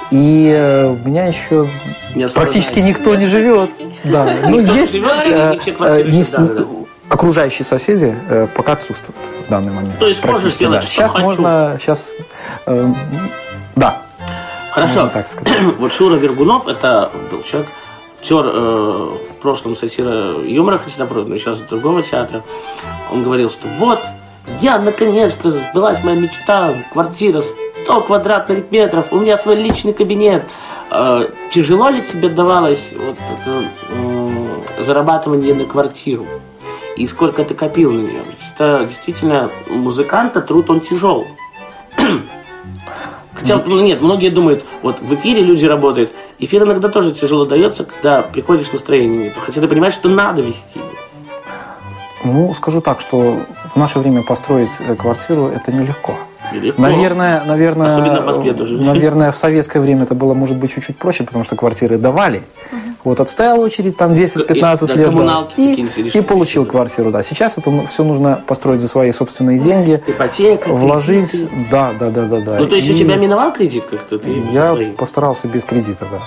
И 0.10 0.48
э, 0.56 0.88
у 0.88 1.08
меня 1.08 1.26
еще 1.26 1.68
Не 2.16 2.28
практически 2.30 2.76
знаю. 2.80 2.88
никто 2.90 3.16
не 3.16 3.26
живет. 3.26 3.72
Да, 4.06 4.34
ну 4.48 4.62
Никто 4.62 4.74
не 4.74 4.80
есть 4.80 4.96
э, 4.96 5.60
э, 6.34 6.66
окружающие 7.10 7.66
соседи 7.66 8.16
э, 8.30 8.48
пока 8.56 8.74
отсутствуют 8.74 9.18
в 9.48 9.50
данный 9.52 9.74
момент. 9.74 10.00
То 10.00 10.08
есть 10.08 10.24
можешь 10.24 10.42
Практически, 10.42 10.60
делать, 10.64 10.76
да. 10.78 10.82
что 10.82 10.92
Сейчас 10.92 11.12
хочу. 11.12 11.24
можно, 11.26 11.78
сейчас, 11.82 12.14
э, 12.68 12.94
да, 13.76 14.02
Хорошо. 14.72 15.10
так. 15.14 15.28
Вот 15.80 15.94
Шура 15.94 16.16
Вергунов, 16.16 16.68
это 16.68 17.12
был 17.30 17.44
человек, 17.44 17.70
актер 18.22 18.46
э, 18.46 19.18
в 19.30 19.42
прошлом 19.42 19.76
сатира 19.76 20.40
юмора 20.44 20.78
Христофорова, 20.78 21.28
но 21.28 21.38
сейчас 21.38 21.60
другого 21.60 22.04
театра. 22.04 22.44
Он 23.12 23.24
говорил, 23.24 23.50
что 23.50 23.68
вот, 23.80 24.00
я 24.62 24.78
наконец-то, 24.80 25.52
сбылась 25.52 26.04
моя 26.04 26.20
мечта, 26.20 26.74
квартира 26.94 27.42
100 27.84 28.02
квадратных 28.02 28.72
метров, 28.72 29.12
у 29.12 29.20
меня 29.20 29.38
свой 29.38 29.56
личный 29.56 29.94
кабинет. 29.94 30.44
Э, 30.92 31.28
тяжело 31.50 31.90
ли 31.90 32.02
тебе 32.02 32.30
давалось 32.30 32.94
вот 32.96 33.18
это, 33.42 33.66
м, 33.90 34.64
зарабатывание 34.80 35.54
на 35.54 35.66
квартиру? 35.66 36.26
И 36.98 37.08
сколько 37.08 37.44
ты 37.44 37.56
копил 37.56 37.92
на 37.92 38.02
нее? 38.02 38.24
Это 38.56 38.86
действительно 38.86 39.50
музыканта 39.70 40.42
труд 40.42 40.70
он 40.70 40.80
тяжел. 40.82 41.26
Хотя, 43.42 43.58
ну, 43.66 43.82
нет, 43.82 44.02
многие 44.02 44.30
думают, 44.30 44.64
вот 44.84 45.02
в 45.02 45.16
эфире 45.16 45.42
люди 45.42 45.66
работают. 45.66 46.12
Эфир 46.38 46.64
иногда 46.64 46.90
тоже 46.90 47.12
тяжело 47.12 47.46
дается, 47.46 47.86
когда 47.86 48.22
приходишь, 48.22 48.72
настроения 48.72 49.26
нет. 49.26 49.34
Хотя 49.40 49.62
ты 49.62 49.68
понимаешь, 49.68 49.96
что 49.96 50.10
надо 50.10 50.42
вести. 50.42 50.80
Ну, 52.24 52.54
скажу 52.54 52.82
так, 52.82 53.00
что 53.00 53.40
в 53.74 53.76
наше 53.78 53.98
время 53.98 54.22
построить 54.22 54.70
э, 54.80 54.96
квартиру 54.96 55.48
это 55.48 55.72
нелегко. 55.72 56.14
Нелегко. 56.54 56.80
Наверное, 56.80 57.44
наверное, 57.44 57.88
Особенно 57.88 58.22
в 58.22 58.26
Москве 58.28 58.54
тоже. 58.54 58.78
наверное, 58.78 59.32
в 59.32 59.38
советское 59.38 59.80
время 59.80 60.04
это 60.04 60.14
было, 60.14 60.36
может 60.36 60.58
быть, 60.58 60.72
чуть-чуть 60.72 60.98
проще, 60.98 61.24
потому 61.24 61.44
что 61.44 61.56
квартиры 61.56 61.98
давали. 61.98 62.44
Вот 63.04 63.20
отстоял 63.20 63.60
очередь 63.60 63.98
там 63.98 64.14
10-15 64.14 64.86
Да, 64.88 64.94
лет. 64.94 65.06
коммуналки 65.08 65.60
и, 65.60 66.18
и 66.18 66.22
получил 66.22 66.66
квартиру, 66.66 67.12
да. 67.12 67.24
Сейчас 67.24 67.58
это 67.58 67.86
все 67.88 68.04
нужно 68.04 68.42
построить 68.46 68.80
за 68.80 68.88
свои 68.88 69.12
собственные 69.12 69.60
деньги, 69.60 70.02
Ипотека. 70.06 70.70
вложить. 70.72 71.32
кредиты. 71.32 71.68
Да, 71.72 71.92
да, 72.00 72.10
да, 72.12 72.22
да, 72.26 72.40
да. 72.42 72.60
Ну, 72.60 72.66
то 72.68 72.76
есть 72.76 72.88
И 72.88 72.94
у 72.94 72.96
тебя 72.96 73.16
миновал 73.16 73.52
кредит 73.54 73.86
как-то? 73.90 74.18
Ты 74.20 74.32
я 74.52 74.76
постарался 74.98 75.48
без 75.48 75.64
кредита, 75.64 76.06
да. 76.12 76.20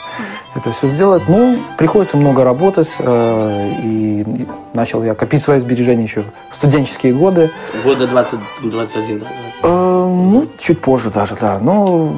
Это 0.57 0.71
все 0.73 0.87
сделать. 0.87 1.23
Ну, 1.29 1.59
приходится 1.79 2.17
много 2.17 2.45
работать. 2.45 2.95
э, 2.99 3.71
и 3.85 4.25
начал 4.73 5.03
я 5.05 5.15
копить 5.15 5.43
свои 5.43 5.59
сбережения 5.61 6.03
еще 6.05 6.25
в 6.51 6.55
студенческие 6.57 7.13
годы. 7.13 7.51
Года 7.85 8.07
20, 8.07 8.39
21, 8.63 9.19
да. 9.21 9.27
Э, 9.63 9.69
ну, 9.69 10.47
чуть 10.59 10.81
позже 10.81 11.11
даже, 11.11 11.37
да. 11.41 11.59
Ну, 11.61 12.15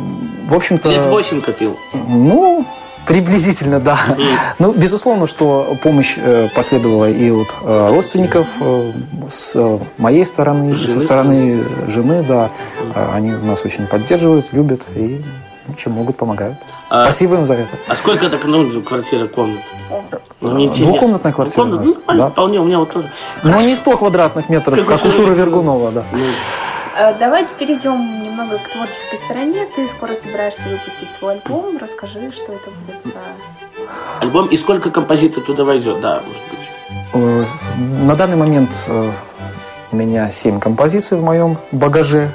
в 0.48 0.54
общем-то... 0.54 0.88
Лет 0.90 1.06
8 1.06 1.40
копил. 1.42 1.76
Ну, 1.92 2.64
приблизительно, 3.06 3.80
да. 3.80 3.98
Ну, 4.58 4.72
безусловно, 4.72 5.26
что 5.26 5.76
помощь 5.82 6.14
э, 6.16 6.48
последовала 6.54 7.08
и 7.10 7.30
от 7.30 7.54
э, 7.62 7.88
родственников 7.90 8.46
э, 8.60 8.92
с 9.28 9.78
моей 9.98 10.24
стороны, 10.24 10.74
Жены 10.74 10.88
со 10.88 11.00
стороны 11.00 11.64
жены, 11.88 12.22
да. 12.26 12.50
Э, 12.94 13.12
Они 13.14 13.32
нас 13.32 13.64
очень 13.64 13.86
поддерживают, 13.86 14.46
любят 14.52 14.82
и 14.94 15.22
ну, 15.68 15.74
чем 15.74 15.92
могут, 15.92 16.16
помогают. 16.16 16.58
А- 16.90 17.04
Спасибо 17.04 17.36
им 17.36 17.44
за 17.46 17.54
это. 17.54 17.76
А 17.88 17.94
сколько 17.96 18.28
так, 18.30 18.44
ну, 18.44 18.80
квартира, 18.82 19.26
комнат? 19.26 19.62
Ну. 20.40 20.68
Двухкомнатная 20.68 21.32
квартира 21.32 21.64
у 21.64 21.66
Двухкомнатная? 21.66 21.94
нас, 22.06 22.16
Ну, 22.16 22.24
да. 22.24 22.30
вполне, 22.30 22.60
у 22.60 22.64
меня 22.64 22.78
вот 22.78 22.90
тоже. 22.92 23.10
Ну, 23.42 23.60
не 23.60 23.74
100 23.74 23.96
квадратных 23.96 24.48
метров, 24.48 24.78
Как 24.78 24.86
как 24.86 25.04
у 25.04 25.08
у 25.08 25.10
Шуры 25.10 25.34
Вергунова, 25.34 25.90
да. 25.90 26.04
Ну, 26.12 26.18
Давайте 27.18 27.50
перейдем 27.58 28.22
немного 28.22 28.56
к 28.58 28.68
творческой 28.72 29.18
стороне. 29.24 29.66
Ты 29.76 29.86
скоро 29.86 30.14
собираешься 30.14 30.62
выпустить 30.62 31.12
свой 31.12 31.34
альбом. 31.34 31.76
Расскажи, 31.78 32.32
что 32.32 32.54
это 32.54 32.70
будет 32.70 33.04
за... 33.04 33.12
альбом 34.20 34.46
и 34.46 34.56
сколько 34.56 34.90
композитов 34.90 35.44
туда 35.44 35.64
войдет, 35.64 36.00
да, 36.00 36.22
может 36.26 36.42
быть. 36.50 36.70
Э, 37.12 37.44
На 38.06 38.16
данный 38.16 38.36
момент 38.36 38.84
э, 38.88 39.10
у 39.92 39.96
меня 39.96 40.30
7 40.30 40.58
композиций 40.58 41.18
в 41.18 41.22
моем 41.22 41.58
багаже, 41.70 42.32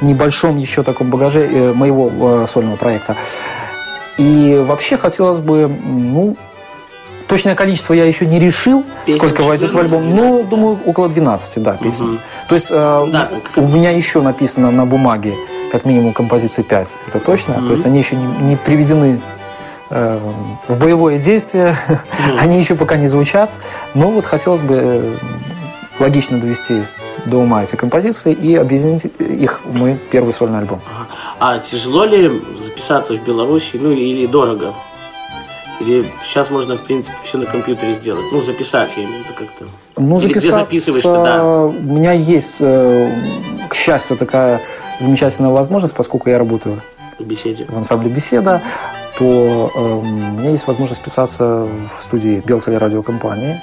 небольшом 0.00 0.58
еще 0.58 0.82
таком 0.82 1.08
багаже 1.10 1.46
э, 1.46 1.72
моего 1.72 2.42
э, 2.42 2.46
сольного 2.48 2.74
проекта. 2.76 3.16
И 4.18 4.60
вообще 4.66 4.96
хотелось 4.96 5.38
бы, 5.38 5.68
ну, 5.68 6.36
точное 7.28 7.54
количество 7.54 7.94
я 7.94 8.04
еще 8.04 8.26
не 8.26 8.38
решил, 8.38 8.84
Песен 9.06 9.20
сколько 9.20 9.42
войдет 9.42 9.70
в 9.70 9.76
14, 9.76 9.92
альбом. 9.92 10.12
12, 10.12 10.44
да. 10.44 10.50
думаю, 10.50 10.80
около 10.84 11.08
12, 11.08 11.62
да, 11.62 11.72
песен. 11.74 12.06
Мгм. 12.06 12.20
То 12.52 12.56
есть 12.56 12.70
э, 12.70 13.06
Да, 13.10 13.30
у 13.56 13.66
меня 13.66 13.92
еще 13.92 14.20
написано 14.20 14.70
на 14.70 14.84
бумаге 14.84 15.34
как 15.70 15.86
минимум 15.86 16.12
композиции 16.12 16.60
5, 16.60 16.88
это 17.08 17.18
точно. 17.18 17.54
Мгм. 17.54 17.64
То 17.64 17.72
есть 17.72 17.86
они 17.86 17.96
еще 17.98 18.14
не, 18.14 18.26
не 18.26 18.56
приведены 18.56 19.22
э, 19.88 20.18
в 20.68 20.78
боевое 20.78 21.18
действие, 21.18 21.78
Мгм. 21.88 22.36
они 22.38 22.58
еще 22.58 22.74
пока 22.74 22.96
не 22.96 23.08
звучат. 23.08 23.50
Но 23.94 24.10
вот 24.10 24.26
хотелось 24.26 24.60
бы 24.60 24.74
э, 24.74 25.14
логично 25.98 26.38
довести 26.38 26.82
до 27.24 27.38
ума 27.38 27.64
эти 27.64 27.74
композиции 27.74 28.34
и 28.34 28.54
объединить 28.54 29.06
их 29.18 29.62
в 29.64 29.74
мой 29.74 29.98
первый 30.10 30.34
сольный 30.34 30.58
альбом. 30.58 30.82
А 31.40 31.58
тяжело 31.58 32.04
ли 32.04 32.42
записаться 32.62 33.14
в 33.14 33.24
Беларуси, 33.24 33.78
ну 33.80 33.92
или 33.92 34.26
дорого? 34.26 34.74
Или 35.80 36.04
сейчас 36.20 36.50
можно, 36.50 36.76
в 36.76 36.82
принципе, 36.82 37.16
все 37.22 37.38
на 37.38 37.46
компьютере 37.46 37.94
сделать? 37.94 38.26
Ну, 38.30 38.42
записать, 38.42 38.92
я 38.98 39.04
имею 39.04 39.22
в 39.22 39.24
виду 39.24 39.34
как-то. 39.38 39.64
Ну, 39.96 40.18
Или 40.18 40.32
где 40.32 40.40
записаться, 40.40 40.60
записываешься, 40.60 41.12
да. 41.12 41.44
У 41.44 41.72
меня 41.72 42.12
есть, 42.12 42.56
э, 42.60 43.10
к 43.68 43.74
счастью, 43.74 44.16
такая 44.16 44.60
замечательная 45.00 45.50
возможность, 45.50 45.94
поскольку 45.94 46.30
я 46.30 46.38
работаю 46.38 46.80
в 47.18 47.24
беседе. 47.24 47.66
в 47.68 47.76
ансамбле 47.76 48.10
«Беседа», 48.10 48.62
то 49.18 49.70
э, 49.74 49.78
у 49.78 50.02
меня 50.02 50.50
есть 50.50 50.66
возможность 50.66 51.02
писаться 51.02 51.66
в 51.98 52.02
студии 52.02 52.42
Белцевой 52.44 52.78
радиокомпании. 52.78 53.60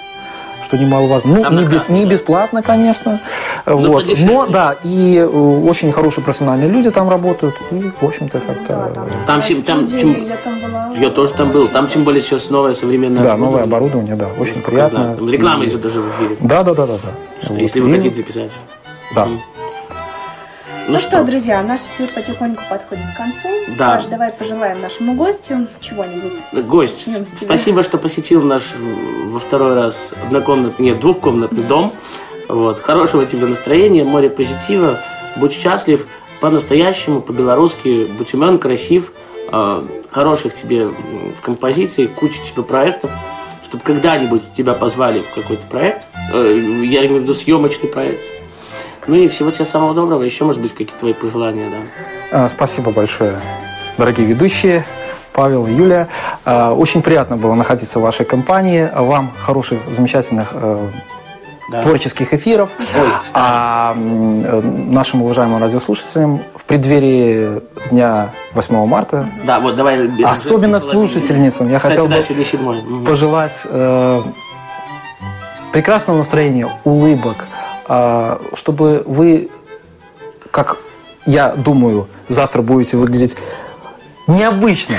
Что 0.63 0.77
немаловажно. 0.77 1.35
Ну, 1.35 1.41
Там 1.43 1.55
не, 1.55 1.65
без- 1.65 1.89
не 1.89 2.05
бесплатно, 2.05 2.61
конечно. 2.61 3.19
вот. 3.65 4.03
подешевле. 4.03 4.25
Но, 4.33 4.47
да, 4.47 4.75
и 4.83 5.17
э, 5.17 5.25
очень 5.25 5.91
хорошие 5.91 6.23
профессиональные 6.23 6.69
люди 6.69 6.89
там 6.91 7.09
работают. 7.09 7.55
И, 7.71 7.91
в 7.99 8.05
общем-то, 8.05 8.39
как-то... 8.39 8.67
Да, 8.67 8.89
там, 8.93 9.09
Там 9.27 9.41
там 9.65 9.87
студия, 9.87 9.99
чем- 9.99 10.25
я 10.27 10.35
там 10.37 10.59
была. 10.59 10.91
Я 10.97 11.09
тоже 11.09 11.33
там 11.33 11.51
был. 11.51 11.67
Там 11.67 11.87
тем 11.87 12.03
более 12.03 12.21
сейчас 12.21 12.49
новое 12.49 12.73
современное 12.73 13.23
Да, 13.23 13.37
новое 13.37 13.63
оборудование, 13.63 14.15
да, 14.15 14.27
очень 14.39 14.61
приятно. 14.61 15.15
Там 15.15 15.29
реклама 15.29 15.65
идет 15.65 15.81
даже 15.81 16.01
в 16.01 16.07
эфире. 16.17 16.37
Да, 16.39 16.63
да, 16.63 16.73
да, 16.73 16.85
да, 16.87 16.93
да. 16.93 17.09
Что, 17.43 17.53
Вот. 17.53 17.61
Если 17.61 17.79
вы 17.79 17.89
И- 17.89 17.91
хотите 17.93 18.15
записать. 18.15 18.51
Да. 19.15 19.25
Мгм. 19.25 19.39
Ну, 20.89 20.97
что, 20.97 21.23
друзья, 21.23 21.61
наш 21.61 21.81
эфир 21.81 22.09
потихоньку 22.11 22.63
подходит 22.67 23.05
к 23.13 23.17
концу. 23.17 23.47
Да. 23.77 23.97
Паш, 23.97 24.07
давай 24.07 24.33
пожелаем 24.33 24.81
нашему 24.81 25.13
гостю 25.13 25.67
чего-нибудь. 25.81 26.33
Гость, 26.65 27.05
Начнем 27.05 27.27
спасибо, 27.37 27.83
что 27.83 27.99
посетил 27.99 28.41
наш 28.41 28.63
во 29.25 29.37
второй 29.37 29.75
раз 29.75 30.13
однокомнатный, 30.25 30.87
нет, 30.87 30.99
двухкомнатный 30.99 31.61
дом. 31.61 31.93
Вот. 32.47 32.79
Хорошего 32.79 33.27
тебе 33.27 33.45
настроения, 33.45 34.03
море 34.03 34.31
позитива. 34.31 34.99
Будь 35.35 35.53
счастлив 35.53 36.07
по-настоящему, 36.41 37.21
по-белорусски. 37.21 38.05
Будь 38.05 38.33
умен, 38.33 38.57
красив. 38.57 39.13
э, 39.51 39.87
хороших 40.09 40.55
тебе 40.55 40.87
композиции, 41.43 42.07
куча 42.07 42.39
тебе 42.43 42.63
проектов. 42.63 43.11
Чтобы 43.67 43.83
когда-нибудь 43.83 44.53
тебя 44.53 44.73
позвали 44.73 45.19
в 45.19 45.29
какой-то 45.35 45.67
проект. 45.67 46.07
э, 46.33 46.59
я 46.83 47.05
имею 47.05 47.19
в 47.19 47.23
виду 47.25 47.35
съемочный 47.35 47.89
проект. 47.89 48.38
Ну 49.09 49.15
и 49.15 49.27
всего 49.27 49.49
тебе 49.49 49.65
самого 49.65 49.95
доброго. 49.95 50.21
Еще, 50.21 50.43
может 50.43 50.61
быть, 50.61 50.71
какие-то 50.71 50.93
твои 50.99 51.13
пожелания, 51.13 51.67
да. 51.71 52.43
А, 52.43 52.47
Спасибо 52.47 52.91
большое, 52.91 53.33
дорогие 53.97 54.27
ведущие, 54.27 54.85
Павел 55.33 55.65
Юлия. 55.65 56.09
А, 56.45 56.73
Очень 56.75 57.01
приятно 57.01 57.35
было 57.35 57.55
находиться 57.55 57.97
в 57.97 58.03
вашей 58.03 58.23
компании. 58.27 58.87
Вам 58.95 59.31
хороших, 59.41 59.79
замечательных 59.89 60.49
э, 60.51 60.89
Да. 61.71 61.81
творческих 61.81 62.35
эфиров. 62.35 62.69
Ой, 62.77 63.07
А 63.33 63.95
нашим 63.95 65.23
уважаемым 65.23 65.59
радиослушателям 65.59 66.43
в 66.55 66.63
преддверии 66.65 67.63
дня 67.89 68.29
8 68.53 68.85
марта, 68.85 69.27
Да, 69.43 69.59
вот 69.59 69.75
давай. 69.75 70.07
особенно 70.23 70.79
слушательницам, 70.79 71.67
я 71.71 71.77
Кстати, 71.77 71.95
хотел 71.95 72.07
бы 72.07 73.03
пожелать 73.05 73.61
э, 73.65 74.21
прекрасного 75.73 76.17
настроения, 76.17 76.69
улыбок, 76.83 77.47
чтобы 78.53 79.03
вы, 79.05 79.49
как 80.51 80.77
я 81.25 81.53
думаю, 81.55 82.07
завтра 82.27 82.61
будете 82.61 82.97
выглядеть 82.97 83.35
необычно, 84.27 84.95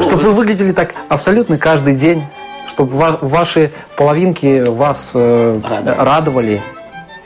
чтобы 0.00 0.22
вы 0.22 0.30
выглядели 0.32 0.72
так 0.72 0.94
абсолютно 1.08 1.58
каждый 1.58 1.94
день, 1.96 2.24
чтобы 2.66 2.96
ва- 2.96 3.18
ваши 3.20 3.70
половинки 3.96 4.64
вас 4.66 5.12
э, 5.14 5.60
Радовали. 5.62 5.98
радовали 5.98 6.62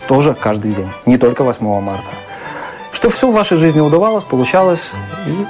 тоже 0.08 0.34
каждый 0.34 0.72
день, 0.72 0.88
не 1.06 1.16
только 1.16 1.44
8 1.44 1.64
марта. 1.80 2.04
Чтобы 2.92 3.14
все 3.14 3.30
в 3.30 3.34
вашей 3.34 3.56
жизни 3.56 3.80
удавалось, 3.80 4.24
получалось. 4.24 4.92
И 5.26 5.46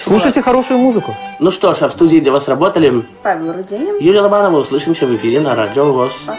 слушайте 0.00 0.42
хорошую 0.42 0.78
музыку. 0.78 1.14
Ну 1.38 1.50
что 1.50 1.74
ж, 1.74 1.82
а 1.82 1.88
в 1.88 1.92
студии 1.92 2.18
для 2.18 2.32
вас 2.32 2.48
работали 2.48 3.04
Павел 3.22 3.52
Руденин. 3.52 3.96
Юлия 4.00 4.20
Лобанова. 4.22 4.58
Услышимся 4.58 5.06
в 5.06 5.14
эфире 5.16 5.40
на 5.40 5.54
радио 5.54 5.92
ВОЗ. 5.92 6.12
Пока. 6.26 6.38